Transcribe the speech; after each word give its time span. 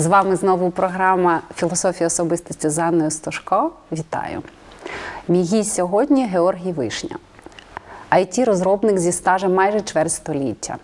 З 0.00 0.06
вами 0.06 0.36
знову 0.36 0.70
програма 0.70 1.40
Філософія 1.54 2.06
особистості 2.06 2.68
з 2.68 2.78
Анною 2.78 3.10
Стошко. 3.10 3.70
Вітаю. 3.92 4.42
Мій 5.28 5.42
гість 5.42 5.74
сьогодні 5.74 6.26
Георгій 6.26 6.72
Вишня, 6.72 7.16
it 8.10 8.44
розробник 8.44 8.98
зі 8.98 9.12
стажем 9.12 9.54
майже 9.54 9.80
чверть 9.80 10.12
століття, 10.12 10.76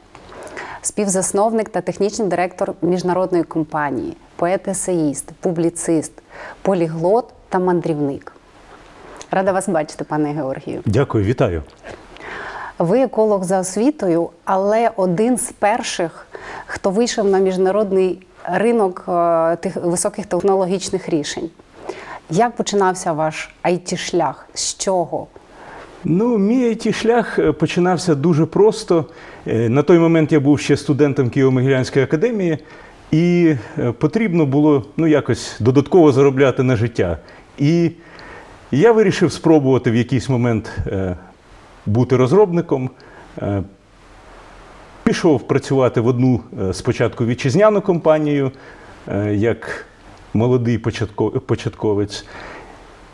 співзасновник 0.82 1.68
та 1.68 1.80
технічний 1.80 2.28
директор 2.28 2.74
міжнародної 2.82 3.44
компанії, 3.44 4.16
поет-есеїст, 4.38 5.24
публіцист, 5.40 6.12
поліглот 6.62 7.28
та 7.48 7.58
мандрівник. 7.58 8.32
Рада 9.30 9.52
вас 9.52 9.68
бачити, 9.68 10.04
пане 10.04 10.32
Георгію. 10.32 10.82
Дякую, 10.86 11.24
вітаю. 11.24 11.62
Ви 12.78 13.00
еколог 13.00 13.44
за 13.44 13.60
освітою, 13.60 14.30
але 14.44 14.90
один 14.96 15.38
з 15.38 15.52
перших, 15.52 16.26
хто 16.66 16.90
вийшов 16.90 17.26
на 17.28 17.38
міжнародний 17.38 18.26
ринок 18.52 19.04
е, 19.08 19.56
тих 19.56 19.76
високих 19.76 20.26
технологічних 20.26 21.08
рішень. 21.08 21.50
Як 22.30 22.56
починався 22.56 23.12
ваш 23.12 23.50
it 23.64 23.96
шлях 23.96 24.48
З 24.54 24.76
чого? 24.76 25.26
Ну, 26.04 26.38
мій 26.38 26.64
it 26.64 26.92
шлях 26.92 27.38
е, 27.38 27.52
починався 27.52 28.14
дуже 28.14 28.46
просто. 28.46 29.04
Е, 29.46 29.68
На 29.68 29.82
той 29.82 29.98
момент 29.98 30.32
я 30.32 30.40
був 30.40 30.60
ще 30.60 30.76
студентом 30.76 31.28
Києво-Могилянської 31.28 32.02
академії, 32.02 32.58
і 33.10 33.54
потрібно 33.98 34.46
було 34.46 34.84
ну, 34.96 35.06
якось 35.06 35.56
додатково 35.60 36.12
заробляти 36.12 36.62
на 36.62 36.76
життя. 36.76 37.18
І 37.58 37.90
я 38.70 38.92
вирішив 38.92 39.32
спробувати 39.32 39.90
в 39.90 39.94
якийсь 39.94 40.28
момент 40.28 40.78
бути 41.86 42.16
розробником. 42.16 42.90
Пішов 45.06 45.48
працювати 45.48 46.00
в 46.00 46.06
одну 46.06 46.40
е, 46.60 46.72
спочатку 46.72 47.26
вітчизняну 47.26 47.80
компанію, 47.80 48.50
е, 49.08 49.34
як 49.34 49.86
молодий 50.34 50.78
початковець. 51.46 52.26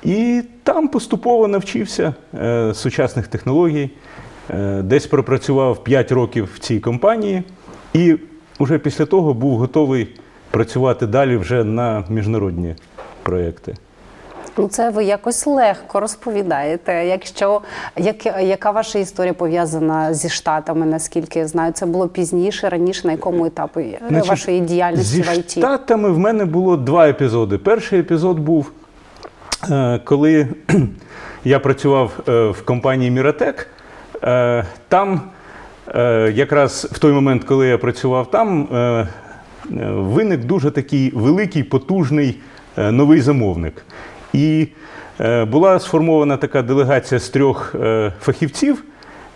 І 0.02 0.42
там 0.62 0.88
поступово 0.88 1.48
навчився 1.48 2.14
е, 2.34 2.74
сучасних 2.74 3.26
технологій. 3.26 3.90
Десь 4.82 5.06
пропрацював 5.06 5.84
5 5.84 6.12
років 6.12 6.48
в 6.54 6.58
цій 6.58 6.80
компанії, 6.80 7.42
і 7.92 8.16
вже 8.60 8.78
після 8.78 9.06
того 9.06 9.34
був 9.34 9.58
готовий 9.58 10.08
працювати 10.50 11.06
далі 11.06 11.36
вже 11.36 11.64
на 11.64 12.04
міжнародні 12.08 12.74
проекти. 13.22 13.74
Ну, 14.56 14.68
це 14.68 14.90
ви 14.90 15.04
якось 15.04 15.46
легко 15.46 16.00
розповідаєте. 16.00 17.06
Якщо 17.06 17.60
як, 17.96 18.26
яка 18.26 18.70
ваша 18.70 18.98
історія 18.98 19.34
пов'язана 19.34 20.14
зі 20.14 20.28
штатами, 20.28 20.86
наскільки 20.86 21.38
я 21.38 21.46
знаю, 21.48 21.72
це 21.72 21.86
було 21.86 22.08
пізніше, 22.08 22.68
раніше, 22.68 23.06
на 23.06 23.12
якому 23.12 23.46
етапі 23.46 23.80
е, 23.80 23.98
Значить, 24.08 24.28
вашої 24.28 24.60
діяльності 24.60 25.04
Зі 25.16 25.22
в 25.22 25.38
ІТ? 25.38 25.50
Штатами 25.50 26.10
в 26.10 26.18
мене 26.18 26.44
було 26.44 26.76
два 26.76 27.08
епізоди. 27.08 27.58
Перший 27.58 28.00
епізод 28.00 28.38
був, 28.38 28.72
е, 29.70 30.00
коли 30.04 30.48
я 31.44 31.58
працював 31.60 32.12
е, 32.28 32.46
в 32.48 32.62
компанії 32.64 33.10
Міротек. 33.10 33.68
Е, 34.24 34.64
Там, 34.88 35.20
е, 35.94 36.32
якраз 36.34 36.88
в 36.92 36.98
той 36.98 37.12
момент, 37.12 37.44
коли 37.44 37.66
я 37.68 37.78
працював 37.78 38.30
там, 38.30 38.68
е, 38.72 38.76
е, 38.76 39.08
виник 39.90 40.44
дуже 40.44 40.70
такий 40.70 41.10
великий, 41.14 41.62
потужний 41.62 42.40
е, 42.78 42.90
новий 42.92 43.20
замовник. 43.20 43.84
І 44.32 44.68
е, 45.20 45.44
була 45.44 45.78
сформована 45.80 46.36
така 46.36 46.62
делегація 46.62 47.20
з 47.20 47.28
трьох 47.28 47.74
е, 47.74 48.12
фахівців, 48.20 48.84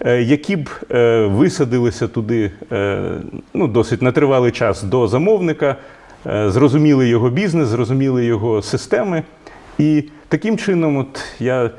е, 0.00 0.22
які 0.22 0.56
б 0.56 0.68
висадилися 1.30 2.08
туди 2.08 2.50
ну, 3.54 3.68
досить 3.68 4.02
на 4.02 4.12
тривалий 4.12 4.52
час 4.52 4.82
до 4.82 5.08
замовника, 5.08 5.76
зрозуміли 6.24 7.08
його 7.08 7.30
бізнес, 7.30 7.68
зрозуміли 7.68 8.24
його 8.24 8.62
системи. 8.62 9.22
І 9.78 10.04
таким 10.28 10.58
чином, 10.58 10.96
от 10.96 11.24
я 11.38 11.70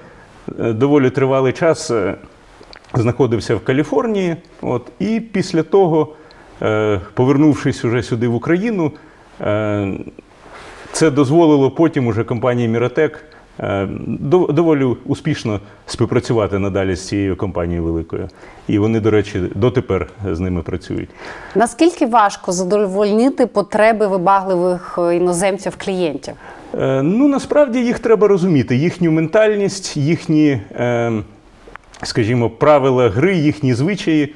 доволі 0.57 1.09
тривалий 1.09 1.53
час 1.53 1.91
знаходився 2.93 3.55
в 3.55 3.59
Каліфорнії. 3.59 4.35
От, 4.61 4.87
і 4.99 5.19
після 5.19 5.63
того, 5.63 6.13
повернувшись 7.13 7.85
уже 7.85 8.03
сюди 8.03 8.27
в 8.27 8.35
Україну, 8.35 8.91
це 10.91 11.11
дозволило 11.11 11.71
потім 11.71 12.07
уже 12.07 12.23
компанії 12.23 12.67
Міротек 12.67 13.23
е, 13.59 13.87
доволі 14.49 14.83
успішно 15.05 15.59
співпрацювати 15.85 16.59
надалі 16.59 16.95
з 16.95 17.07
цією 17.07 17.35
компанією 17.35 17.83
великою. 17.83 18.29
І 18.67 18.79
вони, 18.79 18.99
до 18.99 19.11
речі, 19.11 19.41
дотепер 19.55 20.07
з 20.31 20.39
ними 20.39 20.61
працюють. 20.61 21.09
Наскільки 21.55 22.05
важко 22.05 22.51
задовольнити 22.51 23.45
потреби 23.45 24.07
вибагливих 24.07 24.99
е, 25.01 25.15
іноземців 25.15 25.73
клієнтів? 25.77 26.33
Е, 26.79 27.01
Ну, 27.03 27.27
насправді 27.27 27.79
їх 27.79 27.99
треба 27.99 28.27
розуміти, 28.27 28.75
їхню 28.75 29.11
ментальність, 29.11 29.97
їхні, 29.97 30.61
скажімо, 32.03 32.49
правила 32.49 33.09
гри, 33.09 33.35
їхні 33.35 33.73
звичаї. 33.73 34.35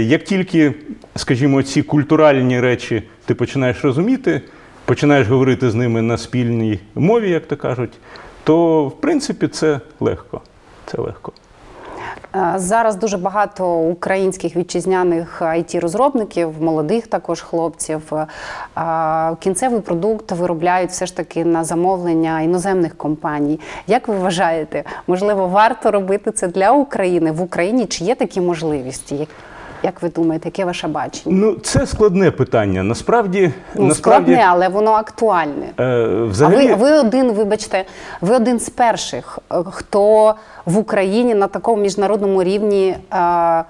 Як 0.00 0.24
тільки, 0.24 0.74
скажімо, 1.16 1.62
ці 1.62 1.82
культуральні 1.82 2.60
речі 2.60 3.02
ти 3.26 3.34
починаєш 3.34 3.84
розуміти, 3.84 4.40
починаєш 4.88 5.28
говорити 5.28 5.70
з 5.70 5.74
ними 5.74 6.02
на 6.02 6.18
спільній 6.18 6.80
мові, 6.94 7.30
як 7.30 7.46
то 7.46 7.56
кажуть, 7.56 7.92
то 8.44 8.84
в 8.86 9.00
принципі 9.00 9.48
це 9.48 9.80
легко. 10.00 10.40
Це 10.86 11.02
легко. 11.02 11.32
Е, 12.36 12.52
Зараз 12.56 12.96
дуже 12.96 13.16
багато 13.18 13.74
українських 13.74 14.56
вітчизняних 14.56 15.42
it 15.42 15.80
розробників 15.80 16.62
молодих 16.62 17.06
також 17.06 17.40
хлопців. 17.42 18.12
е, 18.12 18.26
Кінцевий 19.40 19.80
продукт 19.80 20.32
виробляють 20.32 20.90
все 20.90 21.06
ж 21.06 21.16
таки 21.16 21.44
на 21.44 21.64
замовлення 21.64 22.40
іноземних 22.40 22.96
компаній. 22.96 23.60
Як 23.86 24.08
ви 24.08 24.14
вважаєте, 24.18 24.84
можливо, 25.06 25.48
варто 25.48 25.90
робити 25.90 26.30
це 26.32 26.48
для 26.48 26.72
України 26.72 27.32
в 27.32 27.42
Україні? 27.42 27.86
Чи 27.86 28.04
є 28.04 28.14
такі 28.14 28.40
можливості? 28.40 29.28
Як- 29.82 30.02
ви 30.02 30.08
думаєте, 30.08 30.48
яке 30.48 30.64
ваше 30.64 30.88
бачення? 30.88 31.36
Ну, 31.38 31.54
це 31.54 31.86
складне 31.86 32.30
питання. 32.30 32.82
Насправді, 32.82 33.52
Ну, 33.74 33.84
насправді 33.86 34.32
складне, 34.32 34.46
але 34.50 34.68
воно 34.68 34.90
актуальне. 34.92 35.66
е, 35.80 35.84
А 35.84 36.24
взагалі, 36.24 36.68
ви, 36.68 36.74
ви 36.74 36.92
один, 36.98 37.32
вибачте, 37.32 37.84
ви 38.20 38.36
один 38.36 38.58
з 38.60 38.70
перших, 38.70 39.38
е, 39.52 39.54
хто 39.70 40.34
в 40.66 40.78
Україні 40.78 41.34
на 41.34 41.46
такому 41.46 41.82
міжнародному 41.82 42.42
рівні, 42.42 42.96
е, 43.12 43.64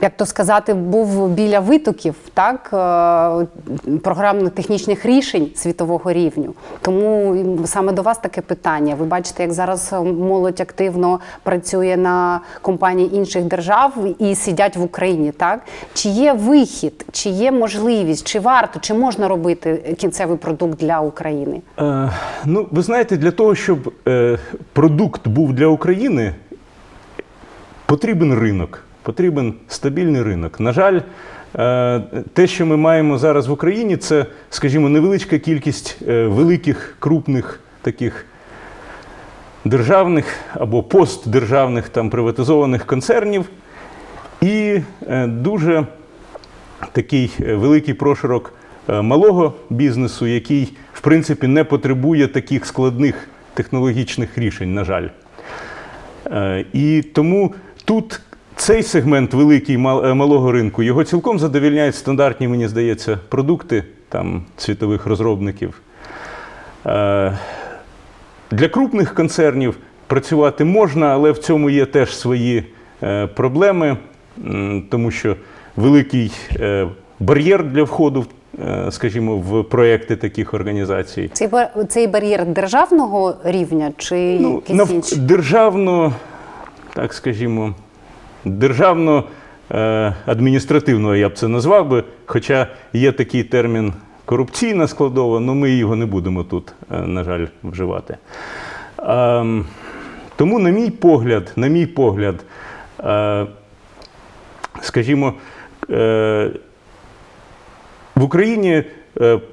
як 0.00 0.16
то 0.16 0.26
сказати, 0.26 0.74
був 0.74 1.28
біля 1.28 1.60
витоків 1.60 2.14
так, 2.34 2.70
е, 2.72 3.96
програмно-технічних 3.98 5.06
рішень 5.06 5.50
світового 5.54 6.12
рівню. 6.12 6.54
Тому 6.80 7.36
саме 7.64 7.92
до 7.92 8.02
вас 8.02 8.18
таке 8.18 8.40
питання. 8.40 8.94
Ви 8.94 9.04
бачите, 9.04 9.42
як 9.42 9.52
зараз 9.52 9.92
молодь 10.02 10.60
активно 10.60 11.20
працює 11.42 11.96
на 11.96 12.40
компанії 12.62 13.16
інших 13.16 13.44
держав 13.44 13.92
і 14.18 14.34
сидять 14.34 14.76
в 14.76 14.82
Україні. 14.82 15.32
Так? 15.32 15.60
Чи 15.94 16.08
є 16.08 16.32
вихід, 16.32 17.06
чи 17.12 17.28
є 17.28 17.52
можливість, 17.52 18.26
чи 18.26 18.40
варто, 18.40 18.80
чи 18.80 18.94
можна 18.94 19.28
робити 19.28 19.96
кінцевий 19.98 20.36
продукт 20.36 20.78
для 20.78 21.00
України? 21.00 21.60
Е, 21.78 22.10
ну, 22.44 22.66
ви 22.70 22.82
знаєте, 22.82 23.16
для 23.16 23.30
того, 23.30 23.54
щоб 23.54 23.92
е, 24.08 24.38
продукт 24.72 25.28
був 25.28 25.52
для 25.52 25.66
України, 25.66 26.34
потрібен 27.86 28.38
ринок, 28.38 28.84
потрібен 29.02 29.54
стабільний 29.68 30.22
ринок. 30.22 30.60
На 30.60 30.72
жаль, 30.72 31.00
е, 31.56 32.00
те, 32.32 32.46
що 32.46 32.66
ми 32.66 32.76
маємо 32.76 33.18
зараз 33.18 33.48
в 33.48 33.52
Україні, 33.52 33.96
це, 33.96 34.26
скажімо, 34.50 34.88
невеличка 34.88 35.38
кількість 35.38 35.98
е, 36.08 36.26
великих, 36.26 36.96
крупних 36.98 37.60
таких 37.82 38.26
державних 39.64 40.24
або 40.54 40.82
постдержавних 40.82 41.88
там 41.88 42.10
приватизованих 42.10 42.86
концернів 42.86 43.44
і 44.40 44.80
е, 45.08 45.26
дуже 45.26 45.86
такий 46.92 47.32
великий 47.38 47.94
проширок 47.94 48.52
малого 48.88 49.54
бізнесу, 49.70 50.26
який, 50.26 50.76
в 50.92 51.00
принципі, 51.00 51.46
не 51.46 51.64
потребує 51.64 52.28
таких 52.28 52.66
складних 52.66 53.28
технологічних 53.54 54.38
рішень, 54.38 54.74
на 54.74 54.84
жаль. 54.84 55.08
І 56.72 57.02
тому 57.14 57.54
тут 57.84 58.20
цей 58.56 58.82
сегмент 58.82 59.34
великий 59.34 59.74
е, 59.76 59.78
малого 60.14 60.52
ринку 60.52 60.82
його 60.82 61.04
цілком 61.04 61.38
задовільняють 61.38 61.94
стандартні, 61.94 62.48
мені 62.48 62.68
здається, 62.68 63.18
продукти 63.28 63.84
там, 64.08 64.42
світових 64.56 65.06
розробників. 65.06 65.80
Е, 66.86 67.38
Для 68.50 68.68
крупних 68.68 69.14
концернів 69.14 69.76
працювати 70.06 70.64
можна, 70.64 71.06
але 71.06 71.30
в 71.32 71.38
цьому 71.38 71.70
є 71.70 71.86
теж 71.86 72.16
свої 72.16 72.64
е, 73.02 73.26
проблеми, 73.26 73.96
тому 74.90 75.10
що 75.10 75.36
великий 75.76 76.32
бар'єр 77.20 77.64
для 77.64 77.82
входу, 77.82 78.26
скажімо, 78.90 79.36
в 79.36 79.64
проекти 79.64 80.16
таких 80.16 80.54
організацій. 80.54 81.30
Цей 81.32 81.48
цей 81.88 82.06
бар'єр 82.06 82.46
державного 82.46 83.34
рівня 83.44 83.92
чи 83.96 84.38
Ну, 84.40 84.54
якийсь 84.54 84.78
нав- 84.78 85.18
державно, 85.26 86.12
так 86.94 87.12
скажімо, 87.14 87.74
державно 88.44 89.24
е, 89.70 90.14
адміністративного 90.26 91.16
я 91.16 91.28
б 91.28 91.34
це 91.34 91.48
назвав 91.48 91.88
би, 91.88 92.04
хоча 92.26 92.66
є 92.92 93.12
такий 93.12 93.44
термін 93.44 93.92
корупційна 94.24 94.88
складова, 94.88 95.36
але 95.36 95.54
ми 95.54 95.70
його 95.70 95.96
не 95.96 96.06
будемо 96.06 96.44
тут, 96.44 96.72
е, 96.90 96.98
на 97.00 97.24
жаль, 97.24 97.46
вживати. 97.62 98.16
Ем, 98.98 99.64
Тому, 100.36 100.58
на 100.58 100.70
мій 100.70 100.90
погляд, 100.90 101.52
на 101.56 101.68
мій 101.68 101.86
погляд, 101.86 102.44
е, 103.00 103.46
скажімо, 104.80 105.34
в 108.14 108.22
Україні 108.22 108.84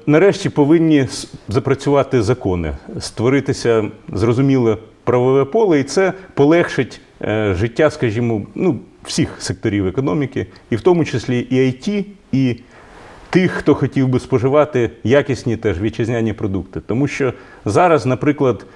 нарешті 0.06 0.48
повинні 0.48 1.06
запрацювати 1.48 2.22
закони, 2.22 2.72
створитися 3.00 3.84
зрозуміле 4.12 4.76
правове 5.04 5.44
поле, 5.44 5.80
і 5.80 5.84
це 5.84 6.12
полегшить 6.34 7.00
життя, 7.54 7.90
скажімо, 7.90 8.42
ну, 8.54 8.78
всіх 9.04 9.28
секторів 9.38 9.86
економіки, 9.86 10.46
і 10.70 10.76
в 10.76 10.80
тому 10.80 11.04
числі 11.04 11.38
і 11.38 11.56
IT, 11.56 12.04
і 12.32 12.56
тих, 13.30 13.52
хто 13.52 13.74
хотів 13.74 14.08
би 14.08 14.20
споживати 14.20 14.90
якісні 15.04 15.56
теж 15.56 15.80
вітчизняні 15.80 16.32
продукти. 16.32 16.80
Тому 16.86 17.08
що 17.08 17.32
зараз, 17.64 18.06
наприклад, 18.06 18.66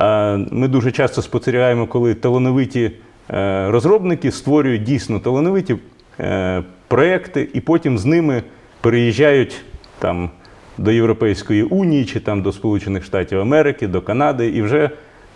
е, 0.00 0.36
ми 0.36 0.68
дуже 0.68 0.92
часто 0.92 1.22
спостерігаємо, 1.22 1.86
коли 1.86 2.14
талановиті 2.14 2.90
е, 3.30 3.70
розробники 3.70 4.32
створюють 4.32 4.82
дійсно 4.82 5.20
талановиті 5.20 5.76
е, 6.20 6.62
проекти, 6.88 7.48
і 7.52 7.60
потім 7.60 7.98
з 7.98 8.04
ними 8.04 8.42
переїжджають 8.80 9.64
там 9.98 10.30
до 10.78 10.90
Європейської 10.90 11.62
Унії 11.62 12.04
чи 12.04 12.20
там 12.20 12.42
до 12.42 12.52
Сполучених 12.52 13.04
Штатів 13.04 13.40
Америки, 13.40 13.86
до 13.86 14.00
Канади 14.00 14.48
і 14.48 14.62
вже 14.62 14.90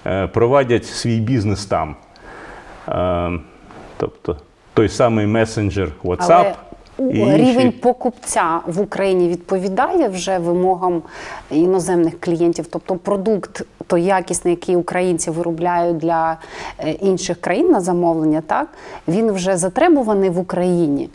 е, 0.06 0.26
провадять 0.26 0.86
свій 0.86 1.20
бізнес 1.20 1.66
там. 1.66 1.96
Е, 2.90 3.30
Тобто 3.96 4.36
той 4.74 4.88
самий 4.88 5.26
месенджер 5.26 5.88
WhatsApp. 6.04 6.54
Але 6.98 7.12
і 7.12 7.18
інші. 7.18 7.36
рівень 7.36 7.72
покупця 7.72 8.60
в 8.66 8.80
Україні 8.80 9.28
відповідає 9.28 10.08
вже 10.08 10.38
вимогам 10.38 11.02
іноземних 11.50 12.20
клієнтів. 12.20 12.66
Тобто 12.66 12.96
продукт 12.96 13.62
той 13.86 14.02
якісний, 14.02 14.54
який 14.54 14.76
українці 14.76 15.30
виробляють 15.30 15.96
для 15.96 16.36
е, 16.78 16.90
інших 16.90 17.40
країн 17.40 17.70
на 17.70 17.80
замовлення, 17.80 18.42
так 18.46 18.68
він 19.08 19.32
вже 19.32 19.56
затребуваний 19.56 20.30
в 20.30 20.38
Україні. 20.38 21.08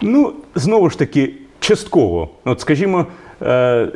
Ну, 0.00 0.32
знову 0.54 0.90
ж 0.90 0.98
таки, 0.98 1.34
частково. 1.60 2.28
От, 2.44 2.60
скажімо, 2.60 3.06
е, 3.42 3.88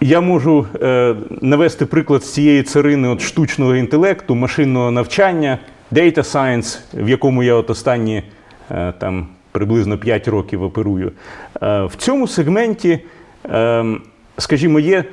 я 0.00 0.20
можу 0.20 0.66
е, 0.82 1.16
навести 1.40 1.86
приклад 1.86 2.24
з 2.24 2.32
цієї 2.32 2.62
царини 2.62 3.08
от 3.08 3.20
штучного 3.20 3.76
інтелекту, 3.76 4.34
машинного 4.34 4.90
навчання, 4.90 5.58
data 5.92 6.18
science, 6.18 6.78
в 6.94 7.08
якому 7.08 7.42
я 7.42 7.54
от 7.54 7.70
останні 7.70 8.22
е, 8.70 8.92
там, 8.98 9.26
приблизно 9.52 9.98
5 9.98 10.28
років 10.28 10.62
оперую. 10.62 11.12
Е, 11.62 11.84
в 11.84 11.94
цьому 11.96 12.28
сегменті, 12.28 13.00
е, 13.46 13.84
скажімо, 14.38 14.80
є 14.80 15.04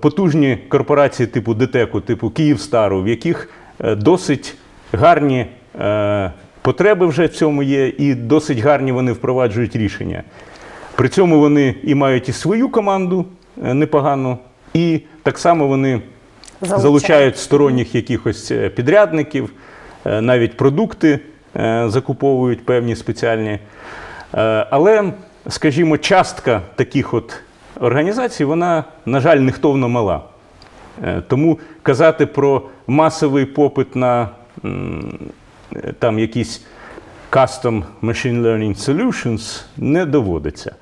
потужні 0.00 0.58
корпорації 0.68 1.26
типу 1.26 1.54
ДТЕКу, 1.54 2.00
типу 2.00 2.30
Київстару, 2.30 3.02
в 3.02 3.08
яких 3.08 3.48
досить 3.96 4.54
гарні 4.92 5.46
потреби 6.62 7.06
вже 7.06 7.26
в 7.26 7.28
цьому 7.28 7.62
є, 7.62 7.88
і 7.88 8.14
досить 8.14 8.58
гарні 8.58 8.92
вони 8.92 9.12
впроваджують 9.12 9.76
рішення. 9.76 10.22
При 10.96 11.08
цьому 11.08 11.40
вони 11.40 11.74
і 11.82 11.94
мають 11.94 12.28
і 12.28 12.32
свою 12.32 12.68
команду 12.68 13.24
непогану, 13.56 14.38
і 14.74 15.00
так 15.22 15.38
само 15.38 15.66
вони 15.66 16.00
Залучають. 16.60 16.82
залучають 16.82 17.38
сторонніх 17.38 17.94
якихось 17.94 18.52
підрядників, 18.74 19.50
навіть 20.04 20.56
продукти 20.56 21.20
е, 21.56 21.84
закуповують 21.88 22.66
певні 22.66 22.96
спеціальні. 22.96 23.50
Е, 24.34 24.66
Але, 24.70 25.12
скажімо, 25.48 25.98
частка 25.98 26.60
таких 26.74 27.14
от 27.14 27.34
організацій, 27.80 28.44
вона, 28.44 28.84
на 29.06 29.20
жаль, 29.20 29.36
нехтовно 29.36 29.88
мала. 29.88 30.22
Е, 31.04 31.22
Тому 31.28 31.58
казати 31.82 32.26
про 32.26 32.62
масовий 32.86 33.44
попит 33.44 33.96
на 33.96 34.28
е, 34.64 34.68
там 35.98 36.18
якісь 36.18 36.66
custom 37.30 37.82
machine 38.02 38.42
learning 38.42 38.76
solutions 38.76 39.64
не 39.76 40.06
доводиться. 40.06 40.74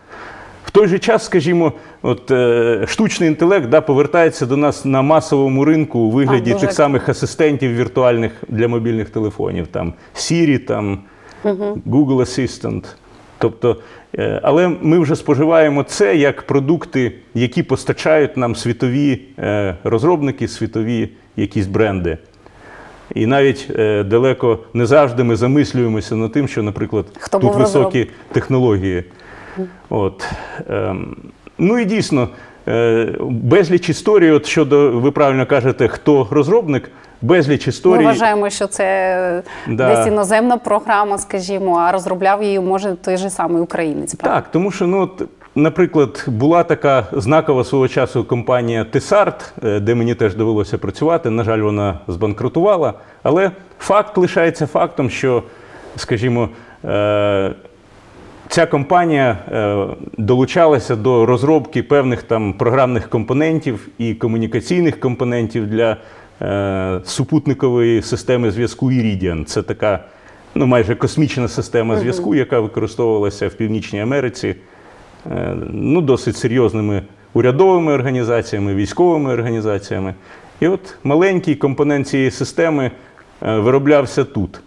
Той 0.73 0.89
же 0.89 0.99
час, 0.99 1.25
скажімо, 1.25 1.73
от, 2.03 2.31
е, 2.31 2.85
штучний 2.89 3.29
інтелект 3.29 3.69
да, 3.69 3.81
повертається 3.81 4.47
до 4.47 4.57
нас 4.57 4.85
на 4.85 5.03
масовому 5.03 5.65
ринку 5.65 5.99
у 5.99 6.11
вигляді 6.11 6.53
дуже 6.53 6.67
тих 6.67 6.73
самих 6.73 7.09
асистентів 7.09 7.77
віртуальних 7.77 8.33
для 8.49 8.69
мобільних 8.69 9.11
телефонів, 9.11 9.67
там 9.67 9.93
Siri, 10.15 10.59
там 10.59 10.99
Google 11.87 12.17
Assistant. 12.17 12.85
Тобто, 13.39 13.77
е, 14.19 14.41
але 14.43 14.69
ми 14.69 14.99
вже 14.99 15.17
споживаємо 15.17 15.83
це 15.83 16.17
як 16.17 16.43
продукти, 16.43 17.13
які 17.35 17.63
постачають 17.63 18.37
нам 18.37 18.57
світові 18.57 19.21
е, 19.39 19.77
розробники, 19.85 20.49
світові 20.49 21.09
якісь 21.37 21.67
бренди. 21.67 22.19
І 23.15 23.27
навіть 23.27 23.67
е, 23.71 24.03
далеко 24.03 24.59
не 24.75 24.87
завжди 24.87 25.25
ми 25.25 25.37
замислюємося 25.37 26.17
над 26.17 26.33
тим, 26.33 26.49
що, 26.49 26.63
наприклад, 26.63 27.07
Хто 27.19 27.39
тут 27.39 27.55
високі 27.55 28.09
технології. 28.33 29.05
От. 29.91 30.27
Ем, 30.71 31.17
ну 31.59 31.79
і 31.79 31.85
дійсно, 31.85 32.29
е, 32.69 33.09
безліч 33.21 33.89
історій, 33.89 34.31
от 34.31 34.47
щодо, 34.47 34.91
ви 34.91 35.11
правильно 35.11 35.47
кажете, 35.47 35.89
хто 35.89 36.29
розробник, 36.31 36.91
безліч 37.23 37.69
історій. 37.69 37.99
Ми 37.99 38.05
вважаємо, 38.05 38.51
що 38.51 38.67
це 38.67 39.43
Да. 39.69 39.95
десь 39.95 40.07
іноземна 40.07 40.57
програма, 40.57 41.19
скажімо, 41.19 41.77
а 41.77 41.93
розробляв 41.93 42.43
її 42.43 42.61
може 42.61 42.95
той 42.95 43.17
же 43.17 43.31
самий 43.31 43.63
українець. 43.63 44.15
правда? 44.15 44.41
Так, 44.41 44.51
тому 44.51 44.71
що, 44.71 44.87
ну, 44.87 45.01
от, 45.03 45.29
наприклад, 45.55 46.25
була 46.27 46.63
така 46.63 47.07
знакова 47.13 47.65
свого 47.65 47.89
часу 47.89 48.25
компанія 48.25 48.85
Тесарт, 48.85 49.55
е, 49.65 49.81
де 49.81 49.95
мені 49.95 50.15
теж 50.15 50.35
довелося 50.35 50.79
працювати. 50.79 51.31
На 51.31 51.45
жаль, 51.45 51.59
вона 51.61 51.99
збанкрутувала. 52.09 52.95
Але 53.23 53.51
факт 53.79 54.19
лишається 54.19 54.67
фактом, 54.67 55.11
що, 55.11 55.43
скажімо, 55.97 56.49
е, 56.85 57.53
ця 58.53 58.67
компанія 58.67 59.39
е, 59.53 59.87
долучалася 60.19 60.97
до 60.97 61.27
розробки 61.27 61.83
певних 61.83 62.23
там 62.23 62.53
програмних 62.53 63.09
компонентів 63.09 63.89
і 63.99 64.15
комунікаційних 64.15 65.01
компонентів 65.01 65.67
для 65.67 65.97
е, 66.43 67.01
супутникової 67.05 68.03
системи 68.03 68.51
зв'язку 68.51 68.91
Iridian. 68.91 69.45
Це 69.45 69.63
така 69.63 70.05
ну, 70.55 70.67
майже 70.67 70.95
космічна 70.95 71.49
система 71.49 71.97
зв'язку, 71.97 72.35
яка 72.35 72.61
використовувалася 72.61 73.49
в 73.49 73.55
Північній 73.55 74.01
Америці 74.01 74.55
е, 75.31 75.57
ну, 75.71 76.01
досить 76.01 76.37
серйозними 76.37 77.03
урядовими 77.35 77.93
організаціями, 77.93 78.75
військовими 78.75 79.33
організаціями. 79.33 80.15
І 80.61 80.69
от 80.69 80.97
маленький 81.05 81.55
компонент 81.55 82.09
цієї 82.09 82.31
системи 82.31 82.91
вироблявся 83.41 84.25
тут. 84.25 84.61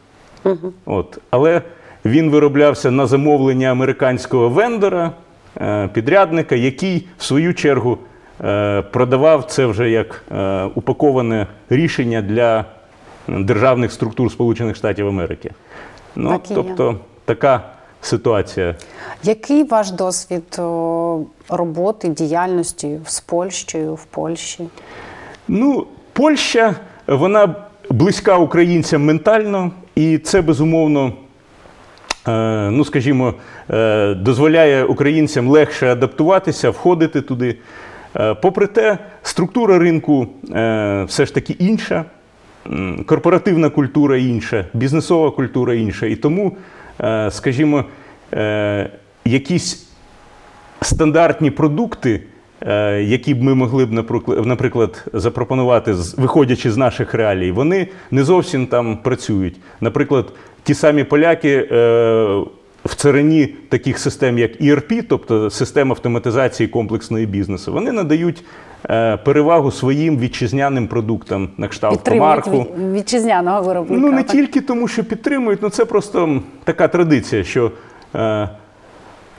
От. 0.86 1.18
Але 1.30 1.62
він 2.06 2.30
вироблявся 2.30 2.92
на 2.92 3.08
замовлення 3.08 3.72
американського 3.72 4.50
вендора, 4.50 5.12
е, 5.62 5.88
підрядника, 5.94 6.56
який 6.56 7.08
в 7.18 7.24
свою 7.24 7.54
чергу 7.54 7.98
е, 8.44 8.82
продавав 8.82 9.46
це 9.46 9.66
вже 9.66 9.90
як 9.90 10.24
е, 10.32 10.64
упаковане 10.76 11.48
рішення 11.70 12.22
для 12.22 12.66
державних 13.28 13.92
структур 13.92 14.32
Сполучених 14.32 14.76
Штатів 14.76 15.08
Америки. 15.08 15.52
Ну, 16.16 16.30
Так 16.30 16.50
є. 16.50 16.56
тобто 16.56 17.00
така 17.26 17.62
ситуація. 18.02 18.76
Який 19.24 19.64
ваш 19.64 19.92
досвід 19.92 20.62
роботи, 21.50 22.08
діяльності 22.08 23.00
з 23.06 23.20
Польщею 23.20 23.96
в 23.96 24.06
Польщі? 24.06 24.68
Ну, 25.48 25.88
Польща, 26.14 26.76
вона 27.08 27.56
близька 27.90 28.38
українцям 28.38 29.06
ментально, 29.06 29.72
і 29.96 30.18
це 30.18 30.42
безумовно, 30.42 31.14
ну 32.72 32.86
скажімо, 32.86 33.34
е, 33.70 34.14
дозволяє 34.14 34.84
українцям 34.84 35.48
легше 35.48 35.92
адаптуватися, 35.92 36.70
входити 36.70 37.22
туди. 37.22 37.56
Е, 38.16 38.34
Попри 38.34 38.68
те, 38.68 38.98
структура 39.24 39.80
ринку 39.80 40.28
е, 40.56 41.04
все 41.08 41.26
ж 41.26 41.34
таки 41.34 41.56
інша, 41.60 42.06
корпоративна 43.06 43.70
культура 43.70 44.18
інша, 44.18 44.66
бізнесова 44.74 45.32
культура 45.32 45.74
інша. 45.74 46.06
І 46.06 46.16
тому, 46.16 46.58
е, 47.02 47.32
скажімо, 47.32 47.86
е, 48.34 48.90
якісь 49.26 49.88
стандартні 50.82 51.52
продукти, 51.52 52.22
е, 52.62 53.02
які 53.02 53.34
б 53.34 53.44
ми 53.44 53.56
могли 53.56 53.86
б, 53.86 53.92
наприклад, 54.46 55.06
запропонувати, 55.14 55.96
виходячи 56.18 56.72
з 56.72 56.78
наших 56.78 57.14
реалій, 57.14 57.52
вони 57.52 57.88
не 58.12 58.24
зовсім 58.24 58.68
там 58.68 58.98
працюють. 58.98 59.56
Наприклад, 59.82 60.34
ті 60.66 60.74
самі 60.74 61.04
поляки 61.04 61.50
е, 61.50 61.66
в 62.86 62.96
царині 62.96 63.48
таких 63.70 64.00
систем, 64.00 64.38
як 64.38 64.62
ERP, 64.62 65.04
тобто 65.10 65.50
система 65.50 65.92
автоматизації 65.92 66.70
комплексної 66.70 67.26
бізнесу, 67.26 67.74
вони 67.74 67.92
надають 67.92 68.44
е, 68.90 69.18
перевагу 69.18 69.72
своїм 69.72 70.20
вітчизняним 70.20 70.88
продуктам 70.88 71.50
на 71.58 71.68
кшталт 71.68 72.10
комарку. 72.10 72.68
вітчизняного 72.94 73.62
виробника. 73.62 74.02
Ну 74.02 74.12
не 74.12 74.24
так? 74.24 74.32
тільки 74.32 74.62
тому, 74.62 74.88
що 74.88 75.04
підтримують, 75.04 75.62
ну 75.62 75.70
це 75.70 75.86
просто 75.86 76.42
така 76.64 76.88
традиція, 76.88 77.44
що 77.44 77.72
е, 78.16 78.50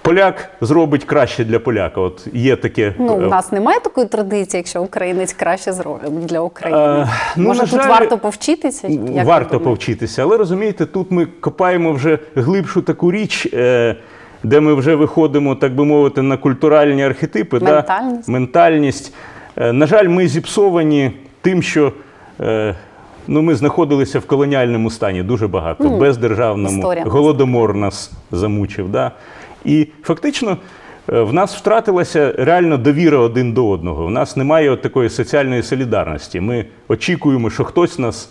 поляк 0.06 0.50
зробить 0.60 1.04
краще 1.04 1.44
для 1.44 1.58
поляка. 1.58 2.00
От 2.00 2.26
є 2.32 2.56
таке. 2.56 2.94
Ну, 2.98 3.14
у 3.14 3.22
е, 3.22 3.26
нас 3.26 3.52
немає 3.52 3.80
такої 3.80 4.06
традиції, 4.06 4.58
якщо 4.58 4.82
українець 4.82 5.32
краще 5.32 5.72
зробить 5.72 6.26
для 6.26 6.40
України. 6.40 6.80
Е, 6.80 7.08
ну, 7.36 7.48
Може, 7.48 7.60
тут 7.60 7.70
жаль, 7.70 7.88
варто 7.88 8.18
повчитися? 8.18 8.88
Як 9.12 9.26
Варто 9.26 9.60
повчитися, 9.60 10.22
але 10.22 10.36
розумієте, 10.36 10.86
тут 10.86 11.10
ми 11.10 11.26
копаємо 11.26 11.92
вже 11.92 12.18
глибшу 12.34 12.82
таку 12.82 13.12
річ, 13.12 13.46
е, 13.54 13.96
де 14.42 14.60
ми 14.60 14.75
вже 14.75 14.94
виходимо, 14.94 15.54
так 15.54 15.75
би 15.75 15.84
мовити, 15.84 16.22
на 16.22 16.36
культуральні 16.36 17.04
архетипи, 17.04 17.58
Ментальність. 17.58 18.26
Да? 18.26 18.32
ментальність. 18.32 19.14
Е, 19.56 19.72
На 19.72 19.86
жаль, 19.86 20.08
ми 20.08 20.28
зіпсовані 20.28 21.12
тим, 21.40 21.62
що 21.62 21.92
ну, 23.28 23.42
ми 23.42 23.54
знаходилися 23.54 24.18
в 24.18 24.26
колоніальному 24.26 24.90
стані 24.90 25.22
дуже 25.22 25.48
багато, 25.48 25.84
Ну, 25.84 25.98
бездержавному. 25.98 26.78
історія. 26.78 27.04
Голодомор 27.04 27.75
нас 27.75 28.12
замучив. 28.32 28.88
Да? 28.88 29.12
І 29.66 29.88
фактично. 30.02 30.56
е, 31.12 31.20
В 31.20 31.32
нас 31.32 31.56
втратилася 31.56 32.35
реально 32.38 32.76
довіра 32.76 33.18
один 33.18 33.52
до 33.52 33.68
одного. 33.68 34.04
У 34.04 34.11
нас 34.11 34.37
немає 34.37 34.70
от 34.70 34.82
такої 34.82 35.11
соціальної 35.11 35.62
солідарності. 35.62 36.40
Ми 36.40 36.64
очікуємо, 36.88 37.50
що 37.50 37.64
хтось 37.64 37.99
нас 37.99 38.28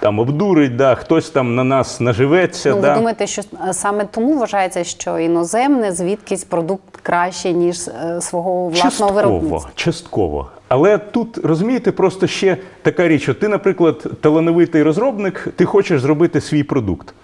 там 0.00 0.18
обдурить, 0.18 0.76
да, 0.76 0.94
хтось 0.94 1.30
там 1.30 1.54
на 1.54 1.64
нас 1.64 2.00
наживеться. 2.00 2.70
Ну, 2.70 2.80
да. 2.80 2.88
ви 2.92 2.98
думаєте, 2.98 3.26
що 3.26 3.42
е, 3.68 3.72
саме 3.72 4.04
тому 4.04 4.38
вважається, 4.38 4.84
що 4.84 5.18
іноземне 5.18 5.92
звідкись 5.92 6.44
продукт 6.44 6.96
краще, 7.02 7.52
ніж 7.52 7.88
е, 7.88 8.20
свого 8.20 8.68
власного 8.68 8.90
частково, 8.90 9.12
виробництва? 9.12 9.70
частково. 9.74 10.50
Але 10.68 10.98
тут 10.98 11.38
розумієте, 11.38 11.92
просто 11.92 12.26
ще 12.26 12.56
така 12.82 13.08
річ: 13.08 13.28
от 13.28 13.40
ти, 13.40 13.48
наприклад, 13.48 14.06
талановитий 14.20 14.82
розробник, 14.82 15.48
ти 15.56 15.64
хочеш 15.64 16.00
зробити 16.00 16.40
свій 16.40 16.62
продукт. 16.62 17.14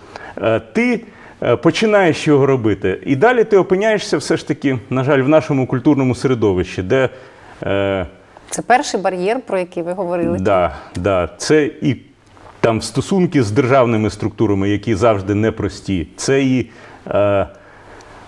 Ти 0.73 1.01
починаєш 1.63 2.27
його 2.27 2.47
робити, 2.47 3.01
і 3.07 3.17
далі 3.17 3.45
ти 3.45 3.57
опиняєшся 3.57 4.17
все 4.17 4.37
ж 4.37 4.49
таки, 4.49 4.79
на 4.91 5.05
жаль, 5.05 5.23
в 5.23 5.29
нашому 5.29 5.67
культурному 5.67 6.15
середовищі, 6.15 6.83
де 6.83 7.09
е, 7.63 8.07
Це 8.51 8.63
перший 8.63 9.01
бар'єр, 9.01 9.41
про 9.47 9.59
який 9.59 9.83
ви 9.83 9.93
говорили. 9.93 10.39
Да, 10.39 10.75
да. 10.97 11.29
Це 11.39 11.65
і 11.65 11.97
там 12.61 12.83
стосунки 12.83 13.43
з 13.43 13.51
державними 13.51 14.11
структурами, 14.11 14.69
які 14.69 14.95
завжди 14.95 15.35
непрості. 15.35 16.09
Це 16.17 16.43
і, 16.43 16.71
е, 17.09 17.47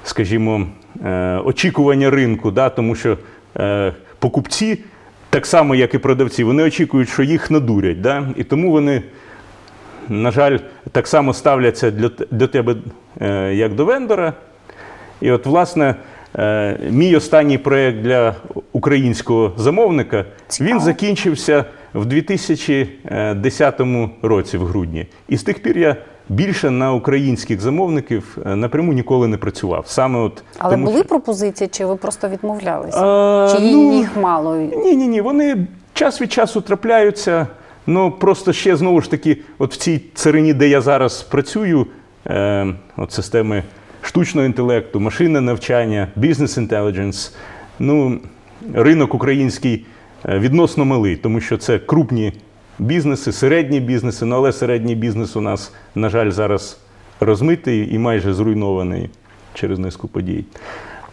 скажімо, 0.04 0.66
е, 1.04 1.38
очікування 1.44 2.10
ринку, 2.10 2.50
да, 2.50 2.68
тому 2.68 2.94
що 2.94 3.18
е, 3.56 3.92
покупці, 4.18 4.78
так 5.30 5.46
само 5.46 5.74
як 5.74 5.94
і 5.94 5.98
продавці, 5.98 6.44
вони 6.44 6.62
очікують, 6.62 7.08
що 7.08 7.22
їх 7.22 7.50
надурять. 7.50 8.00
Да, 8.00 8.28
і 8.36 8.44
тому 8.44 8.70
вони. 8.70 9.02
На 10.08 10.30
жаль, 10.30 10.58
так 10.92 11.06
само 11.06 11.34
ставляться 11.34 11.90
для, 11.90 12.10
до 12.30 12.46
тебе 12.48 12.76
е, 13.20 13.54
як 13.54 13.74
до 13.74 13.84
вендора. 13.84 14.32
І 15.20 15.30
от, 15.30 15.46
власне, 15.46 15.94
е, 16.38 16.78
мій 16.90 17.16
останній 17.16 17.58
проєкт 17.58 17.98
для 18.02 18.34
українського 18.72 19.52
замовника 19.56 20.24
Цікаво. 20.48 20.70
він 20.70 20.80
закінчився 20.80 21.64
в 21.94 22.04
2010 22.06 23.80
році, 24.22 24.58
в 24.58 24.64
грудні. 24.64 25.06
І 25.28 25.36
з 25.36 25.42
тих 25.42 25.62
пір 25.62 25.78
я 25.78 25.96
більше 26.28 26.70
на 26.70 26.92
українських 26.92 27.60
замовників 27.60 28.38
е, 28.46 28.56
напряму 28.56 28.92
ніколи 28.92 29.28
не 29.28 29.36
працював. 29.36 29.84
Саме 29.86 30.18
от 30.18 30.44
Але 30.58 30.72
тому, 30.72 30.86
були 30.86 30.98
що- 30.98 31.08
пропозиції, 31.08 31.68
чи 31.68 31.86
ви 31.86 31.96
просто 31.96 32.28
відмовлялися? 32.28 32.98
А, 33.06 33.48
чи 33.56 33.62
ну, 33.62 33.92
їх 33.96 34.16
мало? 34.16 34.56
ні, 34.56 34.96
ні, 34.96 35.08
ні. 35.08 35.20
Вони 35.20 35.66
час 35.92 36.20
від 36.20 36.32
часу 36.32 36.60
трапляються. 36.60 37.46
Ну 37.86 38.10
просто 38.10 38.52
ще 38.52 38.76
знову 38.76 39.00
ж 39.00 39.10
таки, 39.10 39.38
от 39.58 39.74
в 39.74 39.76
цій 39.76 40.00
царині, 40.14 40.52
де 40.54 40.68
я 40.68 40.80
зараз 40.80 41.22
працюю, 41.22 41.86
е, 42.26 42.66
от 42.96 43.12
системи 43.12 43.62
штучного 44.02 44.46
інтелекту, 44.46 45.00
машинне 45.00 45.40
навчання, 45.40 46.08
бізнес 46.16 46.56
інтелідженс. 46.56 47.34
Ну, 47.78 48.20
ринок 48.74 49.14
український 49.14 49.86
е, 50.28 50.38
відносно 50.38 50.84
малий, 50.84 51.16
тому 51.16 51.40
що 51.40 51.58
це 51.58 51.78
крупні 51.78 52.32
бізнеси, 52.78 53.32
середні 53.32 53.80
бізнеси. 53.80 54.24
Ну 54.24 54.36
але 54.36 54.52
середній 54.52 54.94
бізнес 54.94 55.36
у 55.36 55.40
нас, 55.40 55.72
на 55.94 56.08
жаль, 56.08 56.30
зараз 56.30 56.80
розмитий 57.20 57.94
і 57.94 57.98
майже 57.98 58.34
зруйнований 58.34 59.10
через 59.54 59.78
низку 59.78 60.08
подій. 60.08 60.44